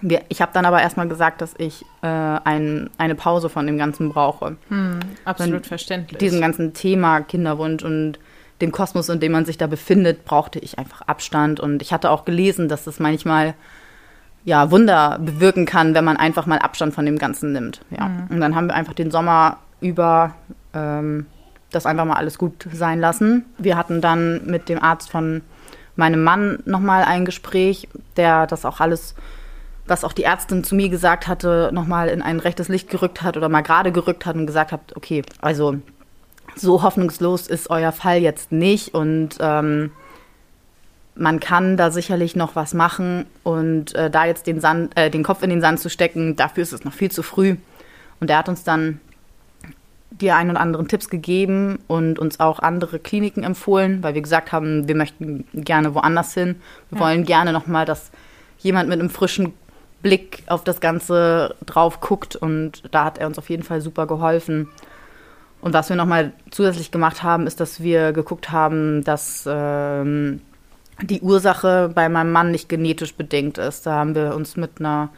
[0.00, 3.78] Wir, ich habe dann aber erstmal gesagt, dass ich äh, ein, eine Pause von dem
[3.78, 4.56] Ganzen brauche.
[4.68, 6.18] Hm, absolut verständlich.
[6.18, 8.18] Diesem ganzen Thema Kinderwunsch und
[8.60, 11.60] dem Kosmos, in dem man sich da befindet, brauchte ich einfach Abstand.
[11.60, 13.54] Und ich hatte auch gelesen, dass das manchmal
[14.44, 17.80] ja, Wunder bewirken kann, wenn man einfach mal Abstand von dem Ganzen nimmt.
[17.90, 18.08] Ja.
[18.08, 18.26] Mhm.
[18.30, 20.34] Und dann haben wir einfach den Sommer über
[20.74, 21.26] ähm,
[21.70, 23.44] das einfach mal alles gut sein lassen.
[23.58, 25.42] Wir hatten dann mit dem Arzt von
[25.96, 29.14] meinem Mann nochmal ein Gespräch, der das auch alles,
[29.90, 33.36] was auch die Ärztin zu mir gesagt hatte, nochmal in ein rechtes Licht gerückt hat
[33.36, 35.76] oder mal gerade gerückt hat und gesagt hat, okay, also
[36.56, 39.92] so hoffnungslos ist euer Fall jetzt nicht und ähm,
[41.14, 45.22] man kann da sicherlich noch was machen und äh, da jetzt den, Sand, äh, den
[45.22, 47.56] Kopf in den Sand zu stecken, dafür ist es noch viel zu früh.
[48.20, 49.00] Und er hat uns dann
[50.10, 54.52] die ein oder anderen Tipps gegeben und uns auch andere Kliniken empfohlen, weil wir gesagt
[54.52, 56.56] haben, wir möchten gerne woanders hin.
[56.90, 57.04] Wir ja.
[57.04, 58.10] wollen gerne nochmal, dass
[58.58, 59.52] jemand mit einem frischen
[60.02, 64.06] Blick auf das Ganze drauf guckt und da hat er uns auf jeden Fall super
[64.06, 64.68] geholfen.
[65.60, 70.40] Und was wir nochmal zusätzlich gemacht haben, ist, dass wir geguckt haben, dass ähm,
[71.02, 73.86] die Ursache bei meinem Mann nicht genetisch bedingt ist.
[73.86, 75.10] Da haben wir uns mit einer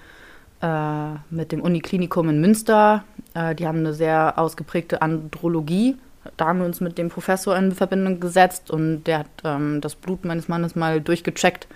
[0.62, 5.96] äh, mit dem Uniklinikum in Münster, äh, die haben eine sehr ausgeprägte Andrologie.
[6.36, 9.96] Da haben wir uns mit dem Professor in Verbindung gesetzt und der hat ähm, das
[9.96, 11.66] Blut meines Mannes mal durchgecheckt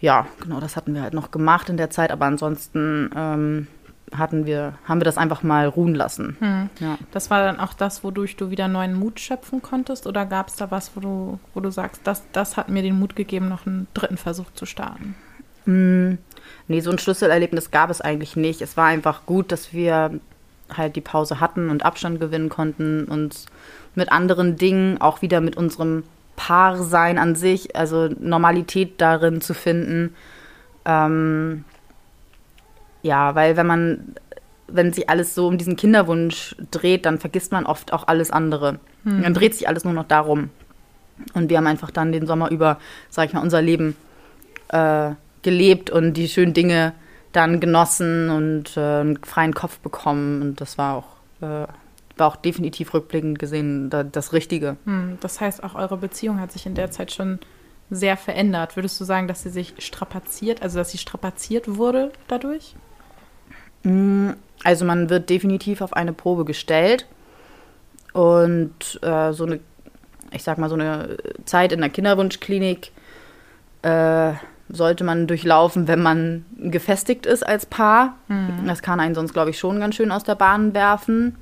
[0.00, 3.66] ja, genau, das hatten wir halt noch gemacht in der Zeit, aber ansonsten ähm,
[4.14, 6.36] hatten wir, haben wir das einfach mal ruhen lassen.
[6.38, 6.70] Hm.
[6.80, 6.98] Ja.
[7.10, 10.06] Das war dann auch das, wodurch du wieder neuen Mut schöpfen konntest?
[10.06, 12.98] Oder gab es da was, wo du, wo du sagst, das, das hat mir den
[12.98, 15.14] Mut gegeben, noch einen dritten Versuch zu starten?
[15.64, 16.18] Hm.
[16.68, 18.62] Nee, so ein Schlüsselerlebnis gab es eigentlich nicht.
[18.62, 20.20] Es war einfach gut, dass wir
[20.72, 23.46] halt die Pause hatten und Abstand gewinnen konnten und
[23.94, 26.04] mit anderen Dingen, auch wieder mit unserem
[26.36, 30.14] Paarsein an sich, also Normalität darin zu finden.
[30.84, 31.64] Ähm,
[33.02, 34.14] ja, weil wenn man,
[34.68, 38.78] wenn sich alles so um diesen Kinderwunsch dreht, dann vergisst man oft auch alles andere.
[39.04, 39.22] Hm.
[39.22, 40.50] Dann dreht sich alles nur noch darum.
[41.34, 43.96] Und wir haben einfach dann den Sommer über, sag ich mal, unser Leben
[44.68, 46.92] äh, gelebt und die schönen Dinge
[47.32, 50.42] dann genossen und äh, einen freien Kopf bekommen.
[50.42, 51.06] Und das war auch
[51.40, 51.66] äh,
[52.16, 54.76] war auch definitiv rückblickend gesehen das Richtige.
[54.84, 57.38] Hm, das heißt, auch eure Beziehung hat sich in der Zeit schon
[57.90, 58.76] sehr verändert.
[58.76, 62.74] Würdest du sagen, dass sie sich strapaziert, also dass sie strapaziert wurde dadurch?
[63.82, 67.06] Hm, also man wird definitiv auf eine Probe gestellt
[68.12, 69.60] und äh, so eine,
[70.32, 72.90] ich sag mal, so eine Zeit in der Kinderwunschklinik
[73.82, 74.32] äh,
[74.68, 78.16] sollte man durchlaufen, wenn man gefestigt ist als Paar.
[78.28, 78.66] Mhm.
[78.66, 81.36] Das kann einen sonst, glaube ich, schon ganz schön aus der Bahn werfen.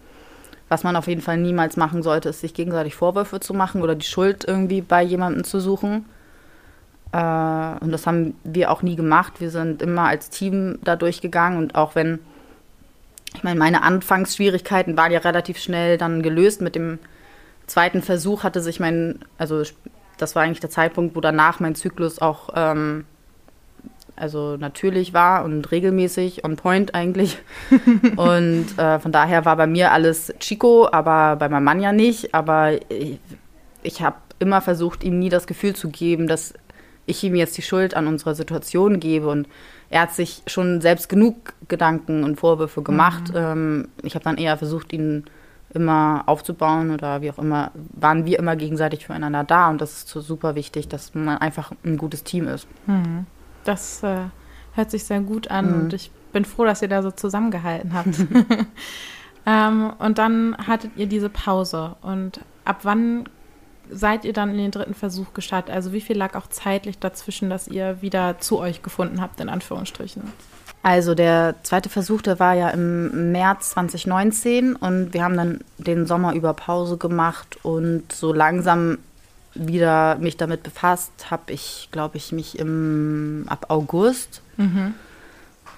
[0.68, 3.94] Was man auf jeden Fall niemals machen sollte, ist sich gegenseitig Vorwürfe zu machen oder
[3.94, 6.06] die Schuld irgendwie bei jemandem zu suchen.
[7.12, 7.16] Äh,
[7.80, 9.34] und das haben wir auch nie gemacht.
[9.40, 12.18] Wir sind immer als Team da durchgegangen und auch wenn,
[13.34, 16.60] ich meine, meine Anfangsschwierigkeiten waren ja relativ schnell dann gelöst.
[16.60, 16.98] Mit dem
[17.66, 19.62] zweiten Versuch hatte sich mein, also
[20.18, 23.04] das war eigentlich der Zeitpunkt, wo danach mein Zyklus auch ähm,
[24.16, 27.38] also natürlich war und regelmäßig on point eigentlich.
[28.16, 32.34] und äh, von daher war bei mir alles Chico, aber bei meinem Mann ja nicht.
[32.34, 33.18] Aber ich,
[33.82, 36.54] ich habe immer versucht, ihm nie das Gefühl zu geben, dass
[37.06, 39.28] ich ihm jetzt die Schuld an unserer Situation gebe.
[39.28, 39.48] Und
[39.90, 43.30] er hat sich schon selbst genug Gedanken und Vorwürfe gemacht.
[43.30, 43.36] Mhm.
[43.36, 45.24] Ähm, ich habe dann eher versucht, ihn
[45.74, 49.68] immer aufzubauen oder wie auch immer, waren wir immer gegenseitig füreinander da.
[49.70, 52.68] Und das ist so super wichtig, dass man einfach ein gutes Team ist.
[52.86, 53.26] Mhm.
[53.64, 54.26] Das äh,
[54.74, 55.80] hört sich sehr gut an mhm.
[55.82, 58.16] und ich bin froh, dass ihr da so zusammengehalten habt.
[59.46, 61.96] ähm, und dann hattet ihr diese Pause.
[62.02, 63.28] Und ab wann
[63.90, 65.74] seid ihr dann in den dritten Versuch gestartet?
[65.74, 69.48] Also wie viel lag auch zeitlich dazwischen, dass ihr wieder zu euch gefunden habt, in
[69.48, 70.22] Anführungsstrichen?
[70.82, 76.06] Also der zweite Versuch, der war ja im März 2019 und wir haben dann den
[76.06, 78.98] Sommer über Pause gemacht und so langsam
[79.54, 84.42] wieder mich damit befasst habe ich, glaube ich, mich im, ab August.
[84.56, 84.94] Mhm.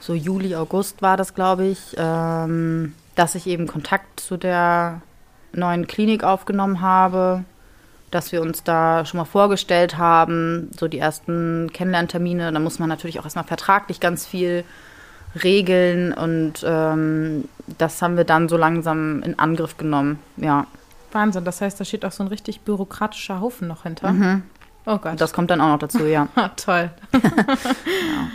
[0.00, 5.00] so Juli, August war das, glaube ich, ähm, dass ich eben Kontakt zu der
[5.52, 7.44] neuen Klinik aufgenommen habe,
[8.10, 12.52] dass wir uns da schon mal vorgestellt haben, so die ersten Kennenlerntermine.
[12.52, 14.64] Da muss man natürlich auch erstmal vertraglich ganz viel
[15.42, 20.66] regeln und ähm, das haben wir dann so langsam in Angriff genommen, ja.
[21.16, 24.12] Wahnsinn, das heißt, da steht auch so ein richtig bürokratischer Haufen noch hinter.
[24.12, 24.42] Mhm.
[24.86, 25.20] Oh Gott.
[25.20, 26.28] Das kommt dann auch noch dazu, ja.
[26.56, 26.90] Toll.
[27.12, 27.20] ja.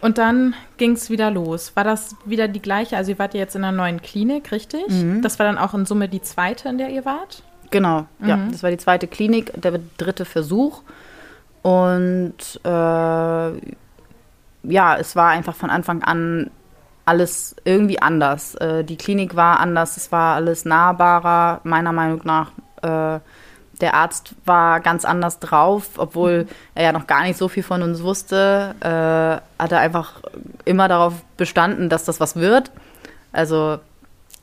[0.00, 1.74] Und dann ging es wieder los.
[1.74, 2.96] War das wieder die gleiche?
[2.96, 4.88] Also ihr wart ja jetzt in einer neuen Klinik, richtig?
[4.88, 5.22] Mhm.
[5.22, 7.42] Das war dann auch in Summe die zweite, in der ihr wart?
[7.70, 8.28] Genau, mhm.
[8.28, 8.38] ja.
[8.50, 10.82] Das war die zweite Klinik, der dritte Versuch.
[11.62, 13.52] Und äh, ja,
[14.96, 16.50] es war einfach von Anfang an
[17.08, 18.54] alles irgendwie anders.
[18.56, 22.52] Äh, die Klinik war anders, es war alles nahbarer, meiner Meinung nach.
[22.82, 23.20] Äh,
[23.80, 27.82] der Arzt war ganz anders drauf, obwohl er ja noch gar nicht so viel von
[27.82, 30.20] uns wusste, äh, hat er einfach
[30.64, 32.72] immer darauf bestanden, dass das was wird.
[33.32, 33.78] Also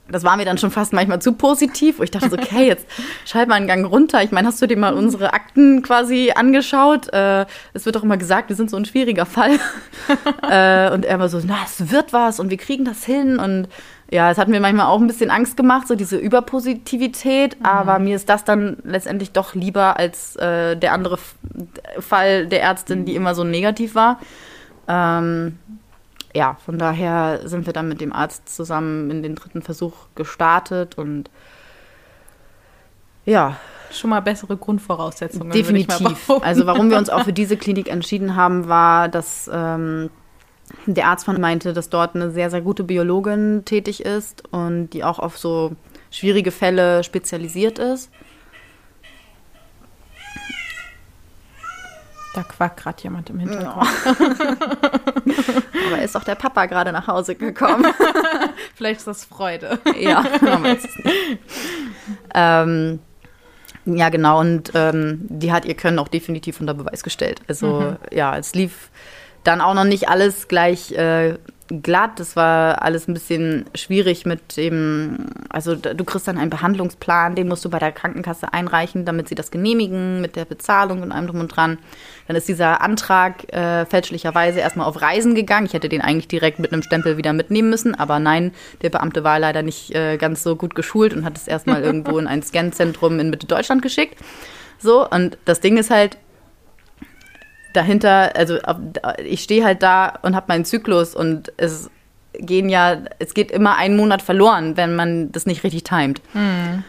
[0.07, 2.85] das war mir dann schon fast manchmal zu positiv, wo ich dachte so, okay, jetzt
[3.25, 4.21] schalt mal einen Gang runter.
[4.23, 7.11] Ich meine, hast du dir mal unsere Akten quasi angeschaut?
[7.11, 9.51] Äh, es wird doch immer gesagt, wir sind so ein schwieriger Fall.
[10.49, 13.39] äh, und er war so, na, es wird was und wir kriegen das hin.
[13.39, 13.67] Und
[14.11, 17.59] ja, es hat mir manchmal auch ein bisschen Angst gemacht, so diese Überpositivität.
[17.59, 17.65] Mhm.
[17.65, 21.17] Aber mir ist das dann letztendlich doch lieber als äh, der andere
[21.99, 24.19] Fall der Ärztin, die immer so negativ war.
[24.87, 25.57] Ähm,
[26.36, 30.98] ja, von daher sind wir dann mit dem Arzt zusammen in den dritten Versuch gestartet
[30.98, 31.30] und
[33.26, 33.58] ja.
[33.91, 35.52] Schon mal bessere Grundvoraussetzungen.
[35.52, 36.30] Definitiv.
[36.41, 40.10] Also warum wir uns auch für diese Klinik entschieden haben, war, dass ähm,
[40.86, 45.04] der Arzt von meinte, dass dort eine sehr, sehr gute Biologin tätig ist und die
[45.04, 45.76] auch auf so
[46.12, 48.12] schwierige Fälle spezialisiert ist.
[52.36, 53.88] Da quackt gerade jemand im Hintergrund.
[54.06, 54.12] Ja.
[55.88, 57.86] Aber ist auch der Papa gerade nach Hause gekommen.
[58.76, 59.80] Vielleicht ist das Freude.
[59.98, 61.39] ja, man weiß es nicht.
[62.34, 63.00] Ähm,
[63.86, 64.41] ja, genau.
[64.41, 67.39] Und ähm, die hat ihr Können auch definitiv unter Beweis gestellt.
[67.48, 67.98] Also mhm.
[68.12, 68.89] ja, es lief
[69.45, 72.19] dann auch noch nicht alles gleich äh, glatt.
[72.19, 77.47] Das war alles ein bisschen schwierig mit dem, also du kriegst dann einen Behandlungsplan, den
[77.47, 81.28] musst du bei der Krankenkasse einreichen, damit sie das genehmigen mit der Bezahlung und allem
[81.28, 81.78] drum und dran.
[82.28, 85.65] Dann ist dieser Antrag äh, fälschlicherweise erstmal auf Reisen gegangen.
[85.65, 88.51] Ich hätte den eigentlich direkt mit einem Stempel wieder mitnehmen müssen, aber nein,
[88.82, 92.17] der Beamte war leider nicht äh, ganz so gut geschult und hat es erstmal irgendwo
[92.19, 94.19] in ein Scanzentrum in Mitte Deutschland geschickt.
[94.78, 96.17] So, und das Ding ist halt,
[97.75, 98.57] dahinter, also
[99.23, 101.89] ich stehe halt da und habe meinen Zyklus und es
[102.33, 106.21] gehen ja, es geht immer ein Monat verloren, wenn man das nicht richtig timet.
[106.33, 106.83] Mhm.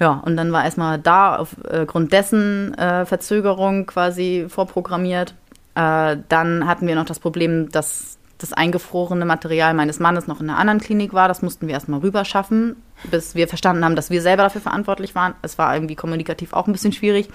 [0.00, 5.34] Ja, und dann war erstmal da aufgrund dessen äh, Verzögerung quasi vorprogrammiert.
[5.74, 10.48] Äh, dann hatten wir noch das Problem, dass das eingefrorene Material meines Mannes noch in
[10.48, 11.26] einer anderen Klinik war.
[11.26, 12.76] Das mussten wir erstmal rüberschaffen,
[13.10, 15.34] bis wir verstanden haben, dass wir selber dafür verantwortlich waren.
[15.42, 17.28] Es war irgendwie kommunikativ auch ein bisschen schwierig.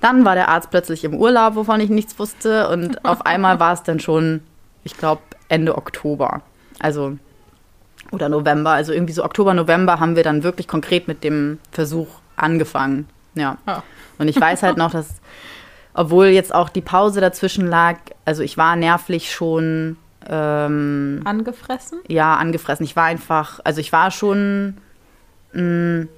[0.00, 2.68] Dann war der Arzt plötzlich im Urlaub, wovon ich nichts wusste.
[2.68, 4.42] Und auf einmal war es dann schon,
[4.84, 6.42] ich glaube, Ende Oktober.
[6.78, 7.16] Also,
[8.12, 8.70] oder November.
[8.70, 13.08] Also irgendwie so Oktober, November haben wir dann wirklich konkret mit dem Versuch angefangen.
[13.34, 13.58] Ja.
[13.66, 13.78] Oh.
[14.18, 15.20] Und ich weiß halt noch, dass,
[15.94, 19.96] obwohl jetzt auch die Pause dazwischen lag, also ich war nervlich schon.
[20.28, 22.00] Ähm, angefressen?
[22.08, 22.84] Ja, angefressen.
[22.84, 24.78] Ich war einfach, also ich war schon.
[25.52, 26.08] Mh, mm,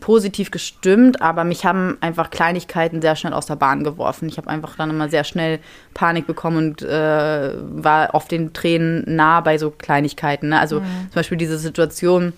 [0.00, 4.28] positiv gestimmt, aber mich haben einfach Kleinigkeiten sehr schnell aus der Bahn geworfen.
[4.28, 5.60] Ich habe einfach dann immer sehr schnell
[5.94, 10.48] Panik bekommen und äh, war auf den Tränen nah bei so Kleinigkeiten.
[10.48, 10.58] Ne?
[10.58, 10.84] Also mhm.
[10.84, 12.32] zum Beispiel diese Situation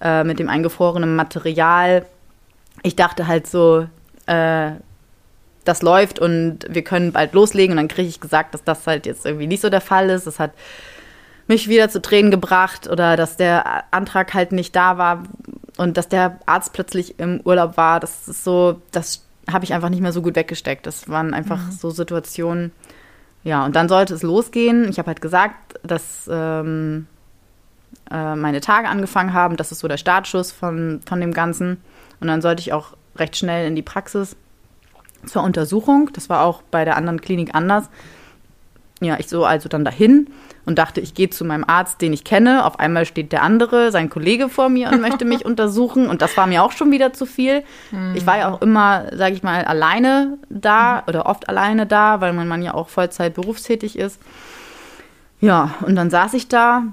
[0.00, 2.06] äh, mit dem eingefrorenen Material.
[2.82, 3.86] Ich dachte halt so,
[4.26, 4.70] äh,
[5.64, 7.72] das läuft und wir können bald loslegen.
[7.72, 10.26] Und dann kriege ich gesagt, dass das halt jetzt irgendwie nicht so der Fall ist.
[10.26, 10.52] Das hat
[11.48, 15.24] mich wieder zu Tränen gebracht oder dass der Antrag halt nicht da war,
[15.80, 19.88] und dass der Arzt plötzlich im Urlaub war, das ist so, das habe ich einfach
[19.88, 20.84] nicht mehr so gut weggesteckt.
[20.84, 21.70] Das waren einfach mhm.
[21.70, 22.70] so Situationen.
[23.44, 24.90] Ja, und dann sollte es losgehen.
[24.90, 27.06] Ich habe halt gesagt, dass ähm,
[28.10, 29.56] äh, meine Tage angefangen haben.
[29.56, 31.78] Das ist so der Startschuss von, von dem Ganzen.
[32.20, 34.36] Und dann sollte ich auch recht schnell in die Praxis
[35.24, 36.10] zur Untersuchung.
[36.12, 37.88] Das war auch bei der anderen Klinik anders.
[39.00, 40.28] Ja, ich so also dann dahin
[40.66, 42.64] und dachte, ich gehe zu meinem Arzt, den ich kenne.
[42.64, 46.08] Auf einmal steht der andere, sein Kollege vor mir und möchte mich untersuchen.
[46.08, 47.62] Und das war mir auch schon wieder zu viel.
[47.90, 48.14] Mhm.
[48.14, 52.32] Ich war ja auch immer, sage ich mal, alleine da oder oft alleine da, weil
[52.32, 54.20] mein Mann ja auch Vollzeit berufstätig ist.
[55.40, 56.84] Ja, und dann saß ich da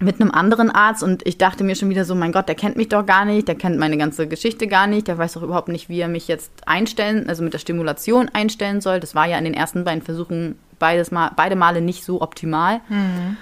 [0.00, 2.76] mit einem anderen Arzt und ich dachte mir schon wieder so, mein Gott, der kennt
[2.76, 5.68] mich doch gar nicht, der kennt meine ganze Geschichte gar nicht, der weiß doch überhaupt
[5.68, 9.00] nicht, wie er mich jetzt einstellen, also mit der Stimulation einstellen soll.
[9.00, 12.80] Das war ja in den ersten beiden Versuchen beides mal, beide Male nicht so optimal.
[12.88, 13.36] Mhm.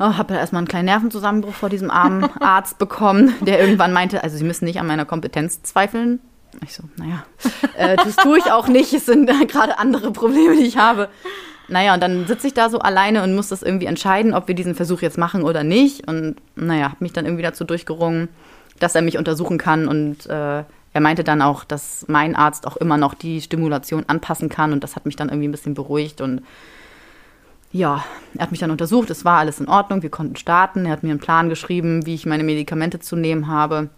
[0.00, 4.36] Oh, habe erstmal einen kleinen Nervenzusammenbruch vor diesem armen Arzt bekommen, der irgendwann meinte, also
[4.36, 6.20] Sie müssen nicht an meiner Kompetenz zweifeln.
[6.62, 7.24] Ich so, naja,
[7.76, 8.92] äh, das tue ich auch nicht.
[8.92, 11.08] Es sind äh, gerade andere Probleme, die ich habe.
[11.66, 14.54] Naja, und dann sitze ich da so alleine und muss das irgendwie entscheiden, ob wir
[14.54, 16.08] diesen Versuch jetzt machen oder nicht.
[16.08, 18.28] Und naja, habe mich dann irgendwie dazu durchgerungen,
[18.78, 19.86] dass er mich untersuchen kann.
[19.86, 20.64] Und äh,
[20.98, 24.72] er meinte dann auch, dass mein Arzt auch immer noch die Stimulation anpassen kann.
[24.72, 26.20] Und das hat mich dann irgendwie ein bisschen beruhigt.
[26.20, 26.42] Und
[27.70, 29.08] ja, er hat mich dann untersucht.
[29.08, 30.02] Es war alles in Ordnung.
[30.02, 30.86] Wir konnten starten.
[30.86, 33.90] Er hat mir einen Plan geschrieben, wie ich meine Medikamente zu nehmen habe.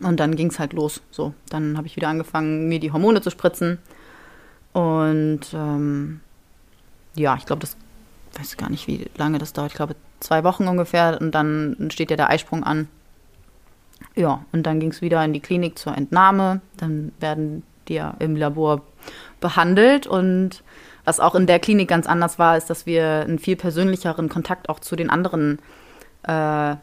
[0.00, 1.02] Und dann ging es halt los.
[1.10, 3.76] So, dann habe ich wieder angefangen, mir die Hormone zu spritzen.
[4.72, 6.20] Und ähm,
[7.14, 7.76] ja, ich glaube, das
[8.38, 9.72] weiß gar nicht, wie lange das dauert.
[9.72, 12.88] Ich glaube, zwei Wochen ungefähr und dann steht ja der Eisprung an.
[14.16, 16.60] Ja, und dann ging es wieder in die Klinik zur Entnahme.
[16.76, 18.82] Dann werden die ja im Labor
[19.40, 20.06] behandelt.
[20.06, 20.62] Und
[21.04, 24.68] was auch in der Klinik ganz anders war, ist, dass wir einen viel persönlicheren Kontakt
[24.68, 25.58] auch zu den anderen
[26.24, 26.76] äh,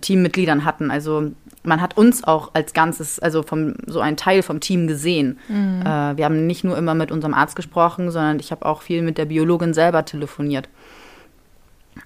[0.00, 0.90] Teammitgliedern hatten.
[0.90, 1.32] Also
[1.62, 5.38] man hat uns auch als Ganzes, also vom, so ein Teil vom Team gesehen.
[5.48, 5.82] Mhm.
[5.82, 9.02] Äh, wir haben nicht nur immer mit unserem Arzt gesprochen, sondern ich habe auch viel
[9.02, 10.68] mit der Biologin selber telefoniert.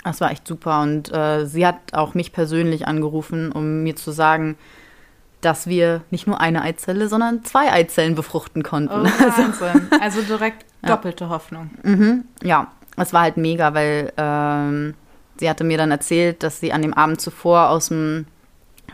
[0.04, 4.10] Das war echt super und äh, sie hat auch mich persönlich angerufen, um mir zu
[4.10, 4.56] sagen,
[5.40, 9.02] dass wir nicht nur eine Eizelle, sondern zwei Eizellen befruchten konnten.
[9.02, 9.86] Oh, Wahnsinn.
[9.90, 11.30] Also, also direkt doppelte ja.
[11.30, 11.70] Hoffnung.
[11.82, 14.94] Mhm, ja, es war halt mega, weil ähm,
[15.38, 18.26] sie hatte mir dann erzählt, dass sie an dem Abend zuvor aus dem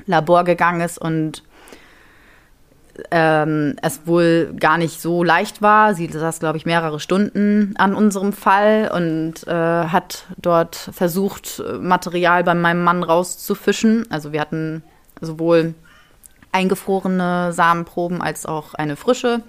[0.06, 1.42] Labor gegangen ist und
[3.10, 5.94] ähm, es wohl gar nicht so leicht war.
[5.94, 12.44] Sie saß, glaube ich, mehrere Stunden an unserem Fall und äh, hat dort versucht, Material
[12.44, 14.06] bei meinem Mann rauszufischen.
[14.10, 14.82] Also wir hatten
[15.20, 15.74] sowohl
[16.52, 19.42] eingefrorene Samenproben als auch eine frische.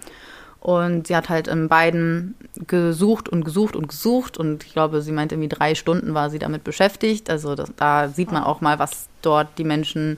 [0.59, 2.33] Und sie hat halt in beiden
[2.65, 4.39] gesucht und gesucht und gesucht.
[4.39, 7.29] Und ich glaube, sie meinte, irgendwie drei Stunden war sie damit beschäftigt.
[7.29, 10.17] Also das, da sieht man auch mal, was dort die Menschen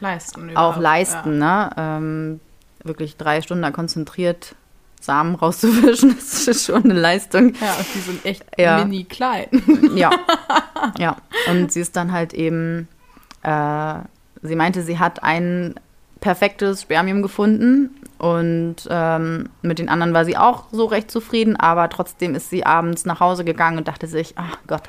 [0.00, 1.40] leisten auch leisten.
[1.40, 1.66] Ja.
[1.66, 1.70] Ne?
[1.76, 2.40] Ähm,
[2.84, 4.54] wirklich drei Stunden da konzentriert
[5.00, 7.54] Samen rauszufischen, das ist schon eine Leistung.
[7.60, 8.84] Ja, und die sind echt ja.
[8.84, 9.48] mini klein.
[9.94, 10.10] Ja,
[10.98, 11.16] ja.
[11.50, 12.88] Und sie ist dann halt eben,
[13.42, 13.94] äh,
[14.42, 15.74] sie meinte, sie hat ein
[16.20, 21.88] perfektes Spermium gefunden und ähm, mit den anderen war sie auch so recht zufrieden, aber
[21.88, 24.88] trotzdem ist sie abends nach Hause gegangen und dachte sich, ach Gott.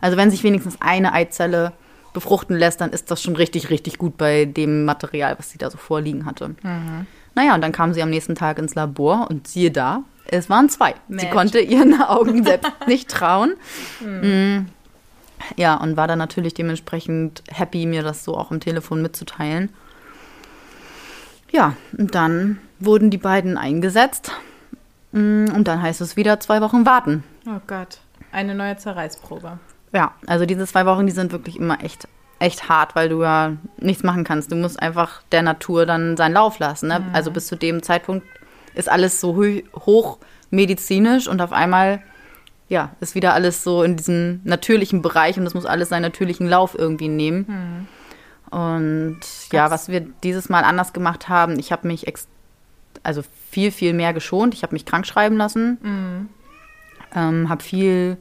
[0.00, 1.72] Also wenn sich wenigstens eine Eizelle
[2.18, 5.70] befruchten lässt, dann ist das schon richtig, richtig gut bei dem Material, was sie da
[5.70, 6.48] so vorliegen hatte.
[6.48, 7.06] Mhm.
[7.36, 10.68] Naja, und dann kam sie am nächsten Tag ins Labor und siehe da, es waren
[10.68, 10.96] zwei.
[11.06, 11.22] Mensch.
[11.22, 13.54] Sie konnte ihren Augen selbst nicht trauen.
[14.00, 14.66] Mhm.
[15.56, 19.70] Ja, und war dann natürlich dementsprechend happy, mir das so auch im Telefon mitzuteilen.
[21.52, 24.32] Ja, und dann wurden die beiden eingesetzt.
[25.12, 27.22] Mm, und dann heißt es wieder zwei Wochen warten.
[27.46, 28.00] Oh Gott,
[28.32, 29.60] eine neue Zerreißprobe.
[29.92, 32.08] Ja, also diese zwei Wochen, die sind wirklich immer echt,
[32.38, 34.52] echt hart, weil du ja nichts machen kannst.
[34.52, 36.88] Du musst einfach der Natur dann seinen Lauf lassen.
[36.88, 37.00] Ne?
[37.00, 37.14] Mhm.
[37.14, 38.26] Also bis zu dem Zeitpunkt
[38.74, 40.18] ist alles so hoch
[40.50, 42.02] medizinisch und auf einmal
[42.68, 46.46] ja, ist wieder alles so in diesem natürlichen Bereich und das muss alles seinen natürlichen
[46.46, 47.46] Lauf irgendwie nehmen.
[47.48, 48.58] Mhm.
[48.58, 49.20] Und
[49.52, 52.06] ja, was wir dieses Mal anders gemacht haben, ich habe mich
[53.02, 54.54] also viel, viel mehr geschont.
[54.54, 56.28] Ich habe mich krank schreiben lassen, mhm.
[57.14, 58.18] ähm, habe viel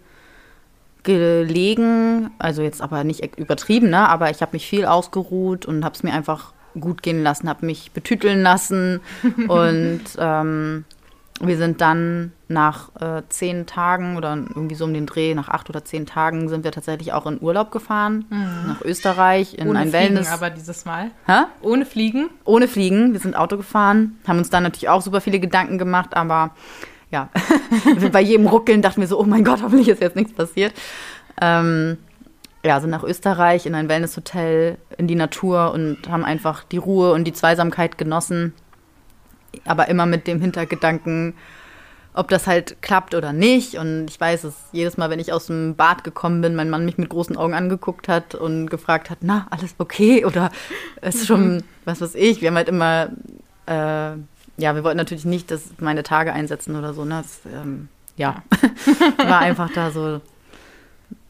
[1.08, 4.10] gelegen, also jetzt aber nicht übertrieben, ne?
[4.10, 7.66] aber ich habe mich viel ausgeruht und habe es mir einfach gut gehen lassen, habe
[7.66, 9.00] mich betüteln lassen
[9.48, 10.84] und ähm,
[11.40, 15.70] wir sind dann nach äh, zehn Tagen oder irgendwie so um den Dreh, nach acht
[15.70, 18.68] oder zehn Tagen sind wir tatsächlich auch in Urlaub gefahren, mhm.
[18.68, 20.32] nach Österreich, in Ohne ein Fliegen Wellness.
[20.32, 21.12] aber dieses Mal.
[21.26, 21.44] Hä?
[21.62, 22.30] Ohne Fliegen?
[22.44, 23.14] Ohne Fliegen.
[23.14, 26.52] Wir sind Auto gefahren, haben uns dann natürlich auch super viele Gedanken gemacht, aber
[27.12, 27.30] ja,
[28.12, 30.74] bei jedem Ruckeln dachten wir so, oh mein Gott, hoffentlich ist jetzt nichts passiert.
[31.42, 31.98] Ähm,
[32.66, 37.14] ja, sind nach Österreich in ein Wellnesshotel, in die Natur und haben einfach die Ruhe
[37.14, 38.54] und die Zweisamkeit genossen
[39.66, 41.34] aber immer mit dem Hintergedanken,
[42.14, 43.76] ob das halt klappt oder nicht.
[43.76, 46.86] Und ich weiß es, jedes Mal, wenn ich aus dem Bad gekommen bin, mein Mann
[46.86, 50.26] mich mit großen Augen angeguckt hat und gefragt hat, na, alles okay?
[50.26, 50.52] Oder
[51.02, 53.10] ist schon, was weiß ich, wir haben halt immer,
[53.68, 54.18] äh,
[54.58, 57.06] ja, wir wollten natürlich nicht, dass meine Tage einsetzen oder so.
[57.06, 57.22] Ne?
[57.22, 58.44] Das, ähm, ja,
[59.18, 60.22] war einfach da so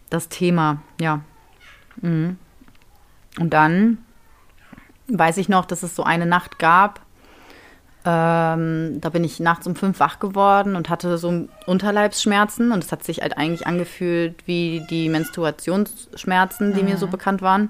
[0.10, 1.22] das Thema, ja.
[2.02, 2.38] Mhm.
[3.40, 4.00] Und dann
[5.08, 7.02] weiß ich noch, dass es so eine Nacht gab,
[8.08, 12.94] ähm, da bin ich nachts um fünf wach geworden und hatte so Unterleibsschmerzen und es
[12.94, 16.90] hat sich halt eigentlich angefühlt wie die Menstruationsschmerzen, die mhm.
[16.90, 17.12] mir so mhm.
[17.12, 17.70] bekannt waren.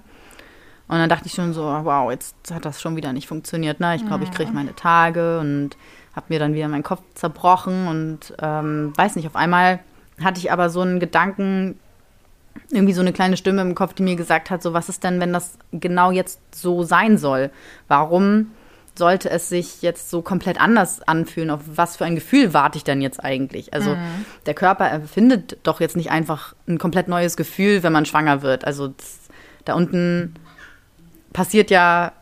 [0.87, 3.79] Und dann dachte ich schon so, wow, jetzt hat das schon wieder nicht funktioniert.
[3.79, 3.95] Ne?
[3.95, 5.75] Ich glaube, ich kriege meine Tage und
[6.15, 9.79] habe mir dann wieder meinen Kopf zerbrochen und ähm, weiß nicht, auf einmal
[10.23, 11.77] hatte ich aber so einen Gedanken,
[12.71, 15.19] irgendwie so eine kleine Stimme im Kopf, die mir gesagt hat, so was ist denn,
[15.19, 17.51] wenn das genau jetzt so sein soll?
[17.87, 18.51] Warum
[18.95, 21.51] sollte es sich jetzt so komplett anders anfühlen?
[21.51, 23.73] Auf was für ein Gefühl warte ich denn jetzt eigentlich?
[23.73, 24.25] Also mhm.
[24.45, 28.65] der Körper erfindet doch jetzt nicht einfach ein komplett neues Gefühl, wenn man schwanger wird.
[28.65, 29.19] Also das,
[29.65, 30.33] da unten
[31.37, 32.13] passiert ja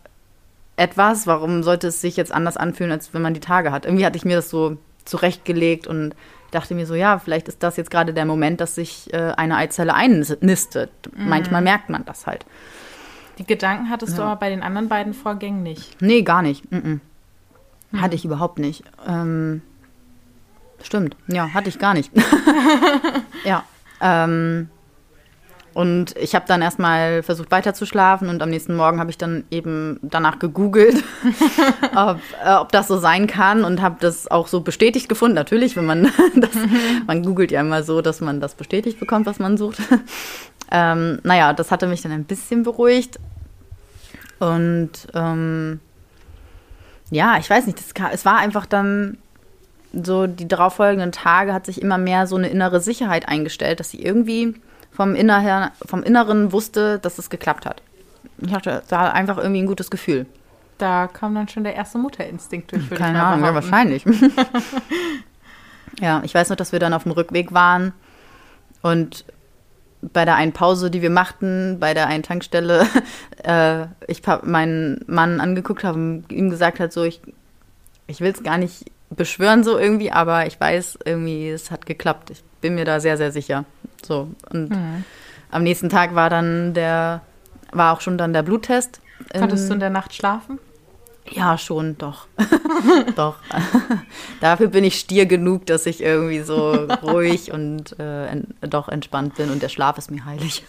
[0.76, 1.26] etwas.
[1.26, 3.86] Warum sollte es sich jetzt anders anfühlen, als wenn man die Tage hat?
[3.86, 6.14] Irgendwie hatte ich mir das so zurechtgelegt und
[6.52, 9.56] dachte mir so, ja, vielleicht ist das jetzt gerade der Moment, dass sich äh, eine
[9.56, 10.92] Eizelle einnistet.
[11.16, 11.30] Mhm.
[11.30, 12.46] Manchmal merkt man das halt.
[13.38, 14.18] Die Gedanken hattest ja.
[14.18, 16.02] du aber bei den anderen beiden Vorgängen nicht?
[16.02, 16.70] Nee, gar nicht.
[16.70, 17.00] Mhm.
[17.92, 18.02] Mhm.
[18.02, 18.84] Hatte ich überhaupt nicht.
[19.08, 19.62] Ähm,
[20.84, 22.12] stimmt, ja, hatte ich gar nicht.
[23.46, 23.64] ja.
[24.02, 24.70] Ähm,
[25.76, 30.00] und ich habe dann erstmal versucht weiterzuschlafen und am nächsten Morgen habe ich dann eben
[30.02, 31.04] danach gegoogelt,
[31.96, 35.36] ob, äh, ob, das so sein kann und habe das auch so bestätigt gefunden.
[35.36, 36.04] Natürlich, wenn man
[36.38, 36.52] das,
[37.06, 39.80] man googelt ja immer so, dass man das bestätigt bekommt, was man sucht.
[40.72, 43.20] ähm, naja, das hatte mich dann ein bisschen beruhigt.
[44.40, 45.82] Und ähm,
[47.12, 49.18] ja, ich weiß nicht, das, es war einfach dann
[49.92, 54.02] so, die darauffolgenden Tage hat sich immer mehr so eine innere Sicherheit eingestellt, dass sie
[54.02, 54.56] irgendwie
[54.96, 57.82] vom, Inner vom Inneren wusste, dass es geklappt hat.
[58.38, 60.26] Ich hatte da einfach irgendwie ein gutes Gefühl.
[60.78, 62.90] Da kam dann schon der erste Mutterinstinkt durch.
[62.90, 64.06] Keine Ahnung, ja, wahrscheinlich.
[66.02, 67.94] ja, ich weiß noch, dass wir dann auf dem Rückweg waren
[68.82, 69.26] und
[70.02, 72.86] bei der einen Pause, die wir machten, bei der einen Tankstelle,
[73.44, 77.22] äh, ich meinen Mann angeguckt habe und ihm gesagt hat, so, ich,
[78.08, 82.32] ich will es gar nicht beschwören so irgendwie, aber ich weiß irgendwie, es hat geklappt.
[82.32, 83.66] Ich bin mir da sehr, sehr sicher.
[84.06, 84.30] So.
[84.52, 85.04] Und mhm.
[85.52, 87.22] am nächsten Tag war dann der,
[87.72, 89.02] war auch schon dann der Bluttest.
[89.32, 90.60] Konntest du in der Nacht schlafen?
[91.32, 92.28] Ja, schon, doch.
[93.16, 93.38] doch.
[94.42, 96.72] Dafür bin ich stier genug, dass ich irgendwie so
[97.04, 100.64] ruhig und äh, en doch entspannt bin und der Schlaf ist mir heilig.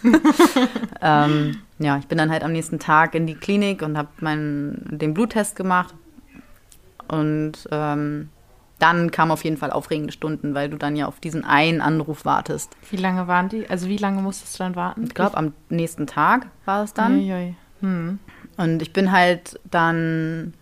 [1.01, 5.13] ähm, ja, ich bin dann halt am nächsten Tag in die Klinik und habe den
[5.13, 5.93] Bluttest gemacht.
[7.07, 8.29] Und ähm,
[8.79, 12.25] dann kamen auf jeden Fall aufregende Stunden, weil du dann ja auf diesen einen Anruf
[12.25, 12.75] wartest.
[12.89, 13.69] Wie lange waren die?
[13.69, 15.03] Also wie lange musstest du dann warten?
[15.05, 17.19] Ich glaube, am nächsten Tag war es dann.
[17.81, 18.19] Hm.
[18.57, 20.53] Und ich bin halt dann,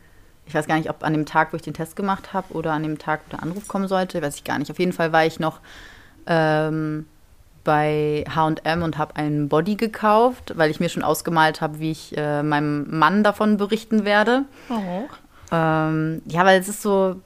[0.45, 2.73] ich weiß gar nicht, ob an dem Tag, wo ich den Test gemacht habe oder
[2.73, 4.71] an dem Tag, wo der Anruf kommen sollte, weiß ich gar nicht.
[4.71, 5.59] Auf jeden Fall war ich noch
[6.27, 7.05] ähm,
[7.63, 12.15] bei H&M und habe einen Body gekauft, weil ich mir schon ausgemalt habe, wie ich
[12.15, 14.45] äh, meinem Mann davon berichten werde.
[14.69, 15.05] Oh.
[15.55, 17.21] Ähm, ja, weil es ist so,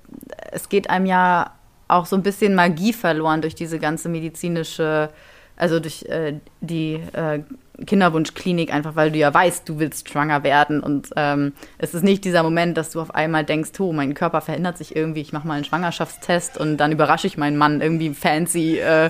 [0.51, 1.53] es geht einem ja
[1.87, 5.09] auch so ein bisschen Magie verloren durch diese ganze medizinische,
[5.57, 7.41] also durch äh, die äh,
[7.85, 10.81] Kinderwunschklinik, einfach weil du ja weißt, du willst schwanger werden.
[10.81, 14.41] Und ähm, es ist nicht dieser Moment, dass du auf einmal denkst, oh, mein Körper
[14.41, 18.13] verändert sich irgendwie, ich mache mal einen Schwangerschaftstest und dann überrasche ich meinen Mann irgendwie
[18.13, 19.09] fancy, äh,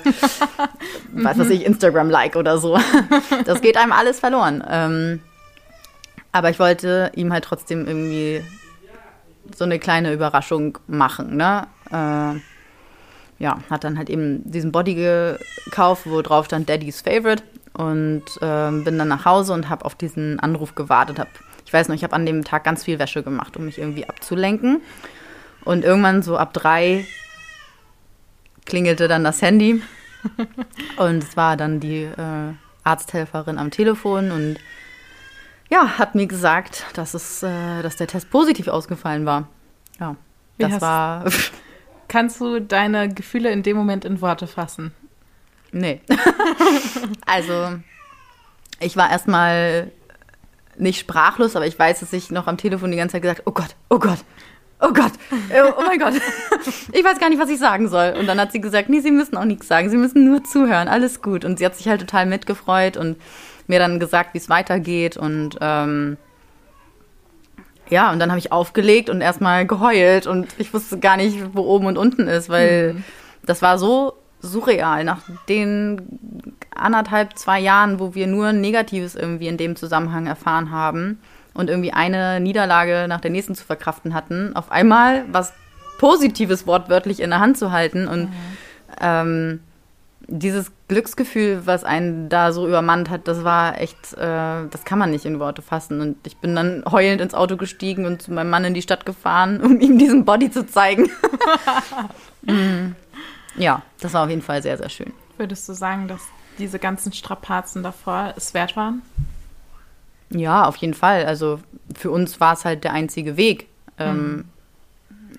[1.14, 2.80] was weiß ich, Instagram-like oder so.
[3.46, 4.64] das geht einem alles verloren.
[4.70, 5.20] Ähm,
[6.32, 8.44] aber ich wollte ihm halt trotzdem irgendwie
[9.56, 11.38] so eine kleine Überraschung machen.
[11.38, 11.68] Ne?
[11.92, 12.40] Äh,
[13.42, 17.44] ja, hat dann halt eben diesen Body gekauft, wo drauf stand Daddy's Favorite
[17.74, 21.20] und äh, bin dann nach Hause und habe auf diesen Anruf gewartet.
[21.20, 21.30] Hab,
[21.66, 24.08] ich weiß noch, ich habe an dem Tag ganz viel Wäsche gemacht, um mich irgendwie
[24.08, 24.82] abzulenken.
[25.64, 27.06] Und irgendwann so ab drei
[28.66, 29.82] klingelte dann das Handy
[30.98, 34.58] und es war dann die äh, Arzthelferin am Telefon und
[35.70, 39.48] ja, hat mir gesagt, dass, es, äh, dass der Test positiv ausgefallen war.
[40.00, 40.16] Ja,
[40.58, 41.26] Wie das war.
[42.08, 44.94] Kannst du deine Gefühle in dem Moment in Worte fassen?
[45.72, 46.02] Nee.
[47.28, 47.80] also,
[48.80, 49.92] ich war erstmal
[50.78, 53.52] nicht sprachlos, aber ich weiß, dass ich noch am Telefon die ganze Zeit gesagt oh
[53.52, 54.20] Gott, oh Gott,
[54.80, 56.14] oh Gott, oh, oh mein Gott,
[56.94, 58.16] ich weiß gar nicht, was ich sagen soll.
[58.18, 60.88] Und dann hat sie gesagt, nee, Sie müssen auch nichts sagen, Sie müssen nur zuhören,
[60.88, 61.46] alles gut.
[61.46, 63.18] Und sie hat sich halt total mitgefreut und
[63.70, 66.18] mir dann gesagt, wie es weitergeht und ähm,
[67.90, 71.62] ja, und dann habe ich aufgelegt und erstmal geheult und ich wusste gar nicht, wo
[71.62, 73.04] oben und unten ist, weil mhm.
[73.44, 75.04] das war so surreal.
[75.04, 81.20] Nach den anderthalb, zwei Jahren, wo wir nur Negatives irgendwie in dem Zusammenhang erfahren haben
[81.54, 85.54] und irgendwie eine Niederlage nach der nächsten zu verkraften hatten, auf einmal was
[85.98, 88.34] Positives wortwörtlich in der Hand zu halten und mhm.
[89.02, 89.60] ähm,
[90.28, 95.12] dieses Glücksgefühl, was einen da so übermannt hat, das war echt, äh, das kann man
[95.12, 96.02] nicht in Worte fassen.
[96.02, 99.06] Und ich bin dann heulend ins Auto gestiegen und zu meinem Mann in die Stadt
[99.06, 101.10] gefahren, um ihm diesen Body zu zeigen.
[102.42, 102.96] mm.
[103.56, 105.14] Ja, das war auf jeden Fall sehr, sehr schön.
[105.38, 106.22] Würdest du sagen, dass
[106.58, 109.02] diese ganzen Strapazen davor es wert waren?
[110.32, 111.26] Ja, auf jeden Fall.
[111.26, 111.60] Also
[111.96, 113.68] für uns war es halt der einzige Weg.
[113.98, 114.46] Ähm,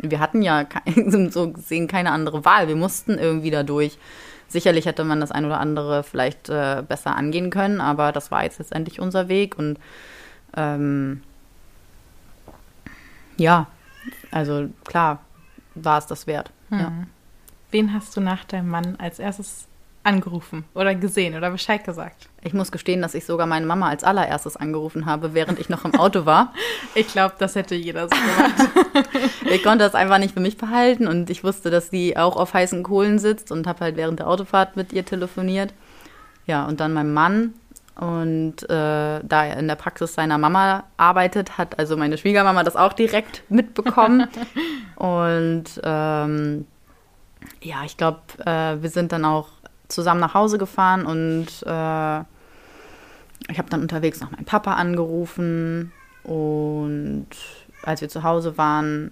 [0.01, 0.67] wir hatten ja
[1.31, 2.69] so gesehen keine andere Wahl.
[2.69, 3.99] Wir mussten irgendwie dadurch.
[4.51, 8.43] Sicherlich hätte man das ein oder andere vielleicht äh, besser angehen können, aber das war
[8.43, 9.79] jetzt letztendlich unser Weg und
[10.57, 11.23] ähm,
[13.37, 13.69] ja,
[14.33, 15.21] also klar
[15.77, 16.51] war es das wert.
[16.71, 16.79] Hm.
[16.79, 16.93] Ja.
[17.71, 19.69] Wen hast du nach deinem Mann als erstes
[20.03, 22.29] angerufen oder gesehen oder Bescheid gesagt?
[22.43, 25.85] Ich muss gestehen, dass ich sogar meine Mama als allererstes angerufen habe, während ich noch
[25.85, 26.55] im Auto war.
[26.95, 29.09] ich glaube, das hätte jeder so gemacht.
[29.51, 32.55] ich konnte das einfach nicht für mich behalten und ich wusste, dass sie auch auf
[32.55, 35.75] heißen Kohlen sitzt und habe halt während der Autofahrt mit ihr telefoniert.
[36.47, 37.55] Ja, und dann mein Mann.
[37.97, 42.75] Und äh, da er in der Praxis seiner Mama arbeitet, hat also meine Schwiegermama das
[42.75, 44.27] auch direkt mitbekommen.
[44.97, 46.67] und ähm,
[47.63, 49.49] ja, ich glaube, äh, wir sind dann auch
[49.91, 52.21] zusammen nach Hause gefahren und äh,
[53.51, 57.27] ich habe dann unterwegs noch meinen Papa angerufen und
[57.83, 59.11] als wir zu Hause waren,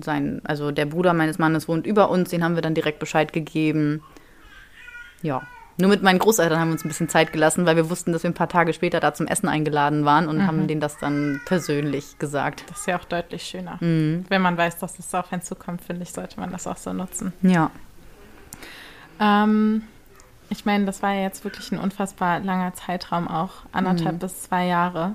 [0.00, 3.32] sein, also der Bruder meines Mannes wohnt über uns, den haben wir dann direkt Bescheid
[3.32, 4.02] gegeben.
[5.22, 5.42] Ja.
[5.78, 8.22] Nur mit meinen Großeltern haben wir uns ein bisschen Zeit gelassen, weil wir wussten, dass
[8.22, 10.46] wir ein paar Tage später da zum Essen eingeladen waren und mhm.
[10.46, 12.64] haben denen das dann persönlich gesagt.
[12.68, 13.78] Das ist ja auch deutlich schöner.
[13.80, 14.26] Mhm.
[14.28, 16.92] Wenn man weiß, dass es auf einen zukommt, finde ich, sollte man das auch so
[16.92, 17.32] nutzen.
[17.40, 17.70] Ja.
[19.18, 19.84] Ähm,
[20.50, 24.18] ich meine, das war ja jetzt wirklich ein unfassbar langer Zeitraum, auch anderthalb mhm.
[24.18, 25.14] bis zwei Jahre.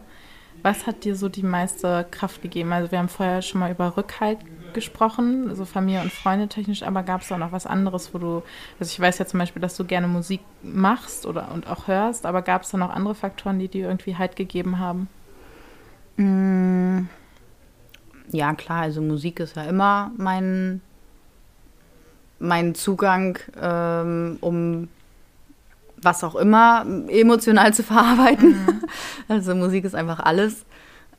[0.64, 2.74] Was hat dir so die meiste Kraft gegeben?
[2.74, 4.40] Also wir haben vorher schon mal über Rückhalt
[4.74, 8.44] gesprochen, also Familie und Freunde technisch, aber gab es auch noch was anderes, wo du,
[8.80, 12.26] also ich weiß ja zum Beispiel, dass du gerne Musik machst oder und auch hörst,
[12.26, 15.08] aber gab es da noch andere Faktoren, die dir irgendwie Halt gegeben haben?
[16.18, 17.08] Mm.
[18.32, 20.82] Ja, klar, also Musik ist ja immer mein,
[22.40, 24.88] mein Zugang, ähm, um
[26.06, 28.52] was auch immer emotional zu verarbeiten.
[28.52, 28.82] Mhm.
[29.28, 30.66] Also Musik ist einfach alles.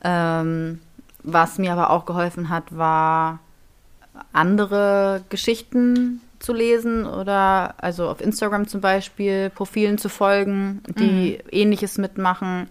[0.03, 0.79] Ähm,
[1.23, 3.39] was mir aber auch geholfen hat, war
[4.31, 11.49] andere Geschichten zu lesen oder also auf Instagram zum Beispiel Profilen zu folgen, die mhm.
[11.51, 12.67] ähnliches mitmachen,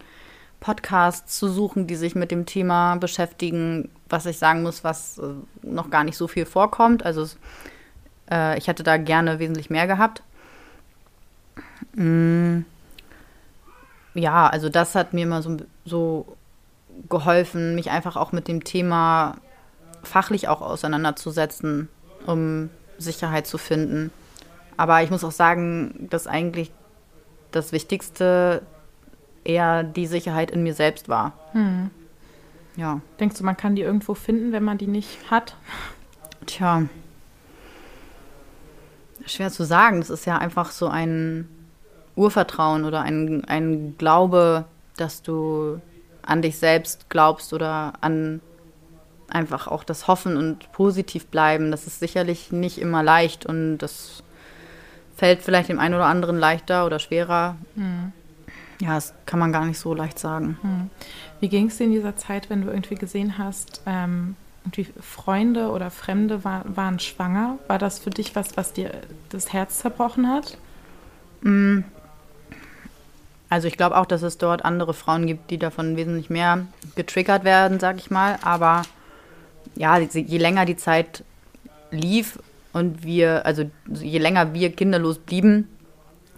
[0.61, 5.23] Podcasts zu suchen, die sich mit dem Thema beschäftigen, was ich sagen muss, was äh,
[5.63, 7.05] noch gar nicht so viel vorkommt.
[7.05, 7.27] Also
[8.31, 10.23] äh, ich hätte da gerne wesentlich mehr gehabt.
[11.95, 12.61] Mm.
[14.15, 16.37] Ja, also das hat mir immer so, so
[17.09, 19.37] geholfen, mich einfach auch mit dem Thema
[20.03, 21.89] fachlich auch auseinanderzusetzen,
[22.25, 24.11] um Sicherheit zu finden.
[24.77, 26.71] Aber ich muss auch sagen, dass eigentlich
[27.51, 28.63] das Wichtigste
[29.45, 31.33] eher die Sicherheit in mir selbst war.
[31.53, 31.91] Hm.
[32.77, 33.01] Ja.
[33.21, 35.57] Denkst du, man kann die irgendwo finden, wenn man die nicht hat?
[36.45, 36.85] Tja.
[39.25, 40.01] Schwer zu sagen.
[40.01, 41.49] Das ist ja einfach so ein
[42.17, 44.65] Urvertrauen oder ein, ein Glaube,
[44.97, 45.81] dass du
[46.23, 48.41] an dich selbst glaubst oder an
[49.29, 51.71] einfach auch das Hoffen und positiv bleiben.
[51.71, 54.23] Das ist sicherlich nicht immer leicht und das
[55.17, 57.57] fällt vielleicht dem einen oder anderen leichter oder schwerer.
[57.75, 58.13] Mhm.
[58.81, 60.59] Ja, das kann man gar nicht so leicht sagen.
[60.63, 60.91] Mhm.
[61.41, 65.71] Wie ging es dir in dieser Zeit, wenn du irgendwie gesehen hast, ähm, irgendwie Freunde
[65.71, 67.59] oder Fremde war, waren schwanger?
[67.69, 68.91] War das für dich was, was dir
[69.31, 70.59] das Herz zerbrochen hat?
[71.41, 71.85] Mhm.
[73.57, 77.45] Also ich glaube auch, dass es dort andere Frauen gibt, die davon wesentlich mehr getriggert
[77.45, 78.37] werden, sag ich mal.
[78.43, 78.83] Aber
[79.75, 81.25] ja, je länger die Zeit
[81.91, 82.39] lief
[82.75, 85.69] und wir, also je länger wir kinderlos blieben,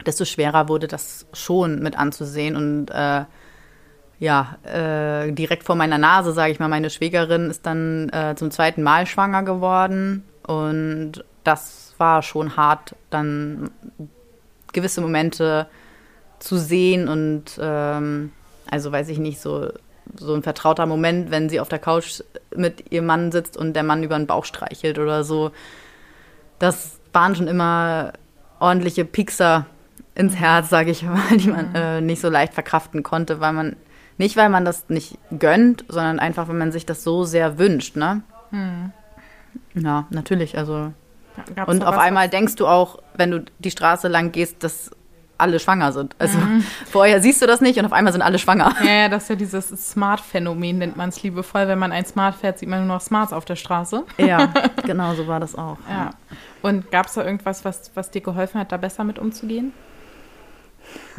[0.07, 2.55] desto schwerer wurde das schon mit anzusehen.
[2.55, 3.25] Und äh,
[4.21, 8.53] ja, äh, direkt vor meiner Nase, sage ich mal, meine Schwägerin ist dann äh, zum
[8.53, 10.23] zweiten Mal schwanger geworden.
[10.47, 13.73] Und das war schon hart, dann
[14.73, 15.67] gewisse Momente
[16.39, 18.33] zu sehen und ähm,
[18.71, 19.71] also weiß ich nicht, so,
[20.17, 22.23] so ein vertrauter Moment, wenn sie auf der Couch
[22.55, 25.51] mit ihrem Mann sitzt und der Mann über den Bauch streichelt oder so.
[26.59, 28.13] Das waren schon immer
[28.61, 29.67] ordentliche Pixer
[30.15, 33.77] ins Herz, sage ich mal, die man äh, nicht so leicht verkraften konnte, weil man
[34.19, 37.97] nicht, weil man das nicht gönnt, sondern einfach, wenn man sich das so sehr wünscht,
[37.97, 38.23] ne?
[38.51, 38.93] Hm.
[39.75, 40.93] Ja, natürlich, also.
[41.55, 44.91] Gab's und auf einmal denkst du auch, wenn du die Straße lang gehst, dass
[45.39, 46.15] alle schwanger sind.
[46.19, 46.65] Also mhm.
[46.91, 48.75] vorher siehst du das nicht und auf einmal sind alle schwanger.
[48.85, 51.69] Ja, ja das ist ja dieses Smart-Phänomen, nennt man es liebevoll.
[51.69, 54.05] Wenn man ein Smart fährt, sieht man nur noch Smarts auf der Straße.
[54.19, 54.53] Ja,
[54.85, 55.79] genau so war das auch.
[55.89, 56.11] Ja.
[56.61, 59.73] Und gab es da irgendwas, was, was dir geholfen hat, da besser mit umzugehen?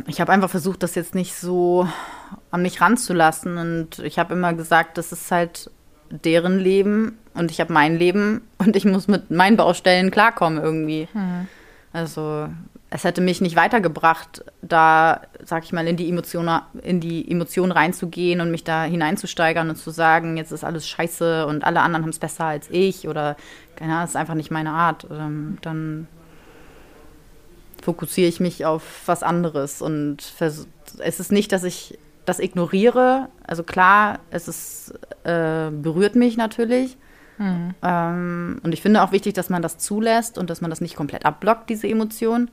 [0.07, 1.87] Ich habe einfach versucht, das jetzt nicht so
[2.51, 3.57] an mich ranzulassen.
[3.57, 5.71] Und ich habe immer gesagt, das ist halt
[6.11, 11.07] deren Leben und ich habe mein Leben und ich muss mit meinen Baustellen klarkommen irgendwie.
[11.13, 11.47] Mhm.
[11.93, 12.49] Also
[12.91, 16.49] es hätte mich nicht weitergebracht, da, sag ich mal, in die Emotion,
[16.81, 21.45] in die Emotion reinzugehen und mich da hineinzusteigern und zu sagen, jetzt ist alles scheiße
[21.45, 23.35] und alle anderen haben es besser als ich oder
[23.75, 25.05] keine Ahnung, das ist einfach nicht meine Art.
[25.11, 26.07] Ähm, dann
[27.81, 33.29] fokussiere ich mich auf was anderes und es ist nicht, dass ich das ignoriere.
[33.45, 36.97] Also klar, es ist, äh, berührt mich natürlich.
[37.37, 37.73] Mhm.
[37.81, 40.95] Ähm, und ich finde auch wichtig, dass man das zulässt und dass man das nicht
[40.95, 42.49] komplett abblockt, diese Emotion.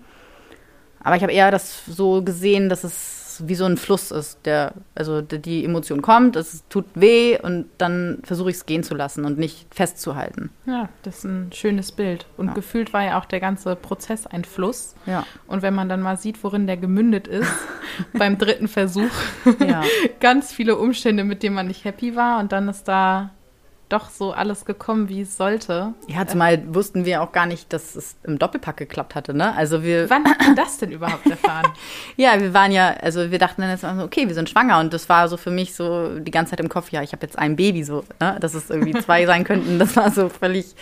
[1.02, 4.38] Aber ich habe eher das so gesehen, dass es wie so ein Fluss ist.
[4.44, 8.94] Der, also die Emotion kommt, es tut weh und dann versuche ich es gehen zu
[8.94, 10.50] lassen und nicht festzuhalten.
[10.66, 12.26] Ja, das ist ein schönes Bild.
[12.36, 12.52] Und ja.
[12.54, 14.94] gefühlt war ja auch der ganze Prozess ein Fluss.
[15.06, 15.26] Ja.
[15.46, 17.52] Und wenn man dann mal sieht, worin der gemündet ist,
[18.12, 19.12] beim dritten Versuch,
[19.60, 19.82] ja.
[20.20, 23.30] ganz viele Umstände, mit denen man nicht happy war und dann ist da
[23.88, 25.94] doch so alles gekommen, wie es sollte.
[26.08, 29.54] Ja, zumal äh, wussten wir auch gar nicht, dass es im Doppelpack geklappt hatte, ne?
[29.54, 30.10] Also wir.
[30.10, 31.72] Wann hat man das denn überhaupt erfahren?
[32.16, 34.92] ja, wir waren ja, also wir dachten dann jetzt so, okay, wir sind schwanger und
[34.92, 37.38] das war so für mich so die ganze Zeit im Kopf, ja, ich habe jetzt
[37.38, 38.36] ein Baby, so, ne?
[38.40, 39.78] Dass es irgendwie zwei sein könnten.
[39.78, 40.74] Das war so völlig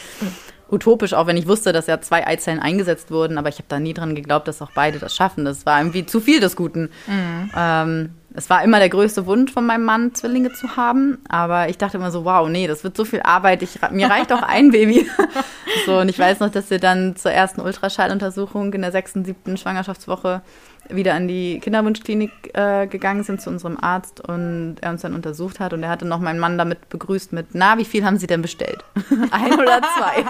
[0.70, 3.78] utopisch, auch wenn ich wusste, dass ja zwei Eizellen eingesetzt wurden, aber ich habe da
[3.78, 5.44] nie dran geglaubt, dass auch beide das schaffen.
[5.44, 6.90] Das war irgendwie zu viel des Guten.
[7.06, 7.50] Mhm.
[7.56, 11.18] Ähm, es war immer der größte Wunsch von meinem Mann, Zwillinge zu haben.
[11.28, 13.62] Aber ich dachte immer so, wow, nee, das wird so viel Arbeit.
[13.62, 15.08] Ich, mir reicht auch ein Baby.
[15.86, 19.56] so, und ich weiß noch, dass wir dann zur ersten Ultraschalluntersuchung in der sechsten, siebten
[19.56, 20.42] Schwangerschaftswoche
[20.88, 25.60] wieder an die Kinderwunschklinik äh, gegangen sind zu unserem Arzt und er uns dann untersucht
[25.60, 25.72] hat.
[25.72, 28.42] Und er hatte noch meinen Mann damit begrüßt mit, na, wie viel haben Sie denn
[28.42, 28.84] bestellt?
[29.30, 30.24] ein oder zwei?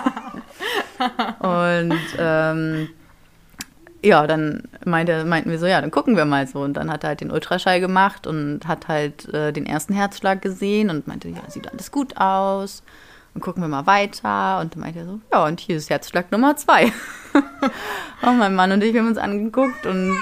[1.89, 2.89] und ähm,
[4.05, 6.61] ja, dann meinte, meinten wir so, ja, dann gucken wir mal so.
[6.61, 10.43] Und dann hat er halt den Ultraschall gemacht und hat halt äh, den ersten Herzschlag
[10.43, 12.83] gesehen und meinte, ja, sieht alles gut aus.
[13.35, 14.61] Und gucken wir mal weiter.
[14.61, 16.93] Und dann meinte er so, ja, und hier ist Herzschlag Nummer zwei.
[18.23, 20.17] und mein Mann und ich haben uns angeguckt und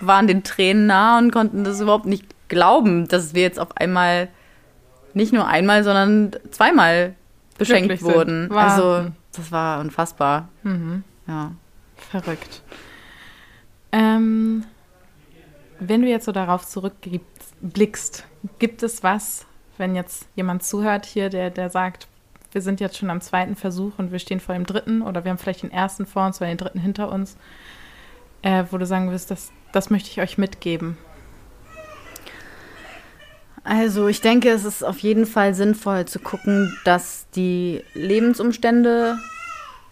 [0.00, 4.28] waren den Tränen nah und konnten das überhaupt nicht glauben, dass wir jetzt auf einmal
[5.12, 7.14] nicht nur einmal, sondern zweimal
[7.58, 8.50] beschenkt wurden.
[8.52, 10.48] Also, das war unfassbar.
[10.62, 11.04] Mhm.
[11.26, 11.52] Ja.
[11.96, 12.62] Verrückt.
[13.94, 14.64] Ähm,
[15.78, 18.24] wenn du jetzt so darauf zurückblickst,
[18.58, 19.46] gibt es was,
[19.78, 22.08] wenn jetzt jemand zuhört hier, der, der sagt,
[22.50, 25.30] wir sind jetzt schon am zweiten Versuch und wir stehen vor dem dritten oder wir
[25.30, 27.36] haben vielleicht den ersten vor uns oder den dritten hinter uns,
[28.42, 30.98] äh, wo du sagen wirst, das, das möchte ich euch mitgeben?
[33.62, 39.18] Also ich denke, es ist auf jeden Fall sinnvoll zu gucken, dass die Lebensumstände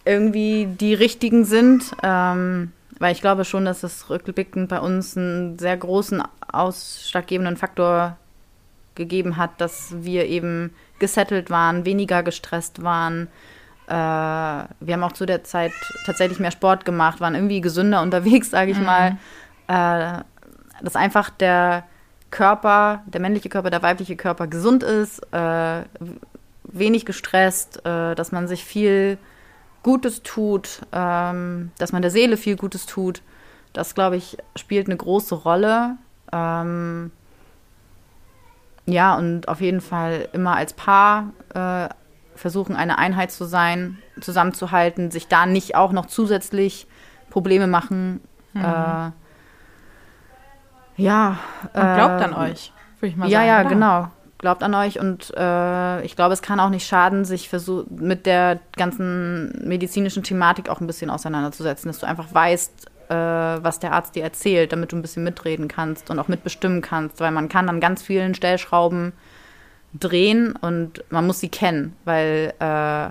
[0.03, 1.91] irgendwie die richtigen sind.
[2.03, 8.17] Ähm, weil ich glaube schon, dass es rückblickend bei uns einen sehr großen ausschlaggebenden Faktor
[8.95, 13.27] gegeben hat, dass wir eben gesettelt waren, weniger gestresst waren.
[13.87, 15.73] Äh, wir haben auch zu der Zeit
[16.05, 18.85] tatsächlich mehr Sport gemacht, waren irgendwie gesünder unterwegs, sage ich mhm.
[18.85, 19.17] mal.
[19.67, 20.23] Äh,
[20.81, 21.83] dass einfach der
[22.29, 25.83] Körper, der männliche Körper, der weibliche Körper gesund ist, äh,
[26.63, 29.17] wenig gestresst, äh, dass man sich viel
[29.83, 33.21] Gutes tut, ähm, dass man der Seele viel Gutes tut.
[33.73, 35.97] Das, glaube ich, spielt eine große Rolle.
[36.31, 37.11] Ähm,
[38.85, 41.89] ja, und auf jeden Fall immer als Paar äh,
[42.35, 46.87] versuchen, eine Einheit zu sein, zusammenzuhalten, sich da nicht auch noch zusätzlich
[47.29, 48.21] Probleme machen.
[48.53, 48.61] Mhm.
[48.61, 49.11] Äh,
[50.95, 51.37] ja.
[51.73, 53.47] Und glaubt äh, an euch, würde ich mal ja, sagen.
[53.47, 54.09] Ja, ja, genau
[54.43, 58.25] glaubt an euch und äh, ich glaube, es kann auch nicht schaden, sich versuch, mit
[58.25, 63.93] der ganzen medizinischen Thematik auch ein bisschen auseinanderzusetzen, dass du einfach weißt, äh, was der
[63.93, 67.47] Arzt dir erzählt, damit du ein bisschen mitreden kannst und auch mitbestimmen kannst, weil man
[67.47, 69.13] kann an ganz vielen Stellschrauben
[69.93, 73.09] drehen und man muss sie kennen, weil äh,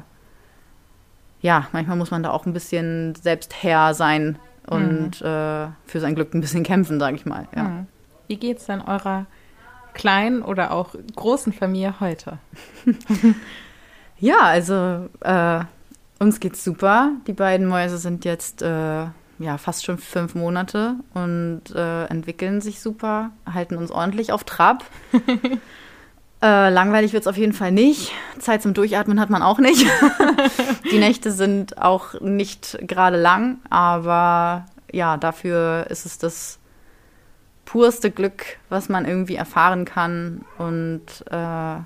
[1.40, 5.26] ja, manchmal muss man da auch ein bisschen selbst Herr sein und mhm.
[5.26, 7.48] Äh, für sein Glück ein bisschen kämpfen, sage ich mal.
[7.56, 7.62] Ja.
[7.64, 7.86] Mhm.
[8.28, 9.26] Wie geht's denn eurer
[9.94, 12.38] kleinen oder auch großen Familie heute?
[14.18, 15.64] ja, also äh,
[16.18, 17.10] uns geht's super.
[17.26, 19.06] Die beiden Mäuse sind jetzt äh,
[19.38, 24.84] ja fast schon fünf Monate und äh, entwickeln sich super, halten uns ordentlich auf Trab.
[26.42, 28.10] Äh, langweilig wird es auf jeden Fall nicht.
[28.40, 29.86] Zeit zum Durchatmen hat man auch nicht.
[30.90, 36.58] Die Nächte sind auch nicht gerade lang, aber ja, dafür ist es das
[37.72, 41.76] purste Glück, was man irgendwie erfahren kann und äh,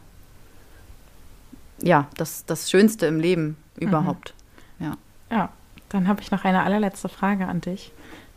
[1.79, 4.35] ja, das, das Schönste im Leben überhaupt.
[4.81, 4.85] Mhm.
[4.85, 4.97] Ja.
[5.31, 5.49] Ja,
[5.89, 7.93] dann habe ich noch eine allerletzte Frage an dich.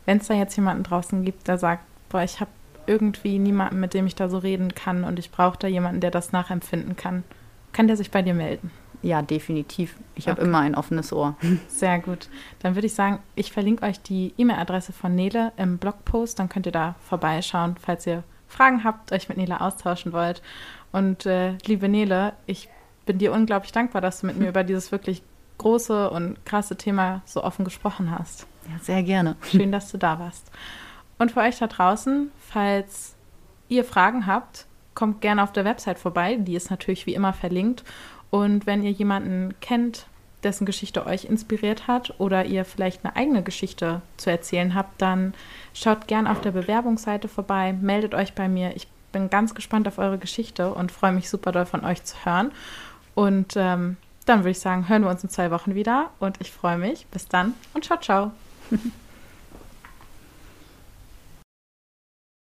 [0.06, 2.52] Wenn es da jetzt jemanden draußen gibt, der sagt, boah, ich habe
[2.86, 6.12] irgendwie niemanden, mit dem ich da so reden kann und ich brauche da jemanden, der
[6.12, 7.24] das nachempfinden kann,
[7.72, 8.70] kann der sich bei dir melden?
[9.02, 9.96] Ja, definitiv.
[10.14, 10.30] Ich okay.
[10.30, 11.36] habe immer ein offenes Ohr.
[11.68, 12.28] Sehr gut.
[12.60, 16.38] Dann würde ich sagen, ich verlinke euch die E-Mail-Adresse von Nele im Blogpost.
[16.38, 20.42] Dann könnt ihr da vorbeischauen, falls ihr Fragen habt, euch mit Nele austauschen wollt.
[20.92, 22.68] Und äh, liebe Nele, ich
[23.06, 25.22] bin dir unglaublich dankbar, dass du mit mir über dieses wirklich
[25.58, 28.46] große und krasse Thema so offen gesprochen hast.
[28.68, 29.36] Ja, sehr gerne.
[29.42, 30.50] Schön, dass du da warst.
[31.18, 33.14] Und für euch da draußen, falls
[33.68, 36.36] ihr Fragen habt, kommt gerne auf der Website vorbei.
[36.36, 37.84] Die ist natürlich wie immer verlinkt.
[38.30, 40.06] Und wenn ihr jemanden kennt,
[40.42, 45.34] dessen Geschichte euch inspiriert hat oder ihr vielleicht eine eigene Geschichte zu erzählen habt, dann
[45.74, 48.74] schaut gerne auf der Bewerbungsseite vorbei, meldet euch bei mir.
[48.74, 52.16] Ich bin ganz gespannt auf eure Geschichte und freue mich super doll von euch zu
[52.24, 52.52] hören.
[53.14, 56.52] Und ähm, dann würde ich sagen, hören wir uns in zwei Wochen wieder und ich
[56.52, 57.06] freue mich.
[57.06, 58.32] Bis dann und ciao, ciao.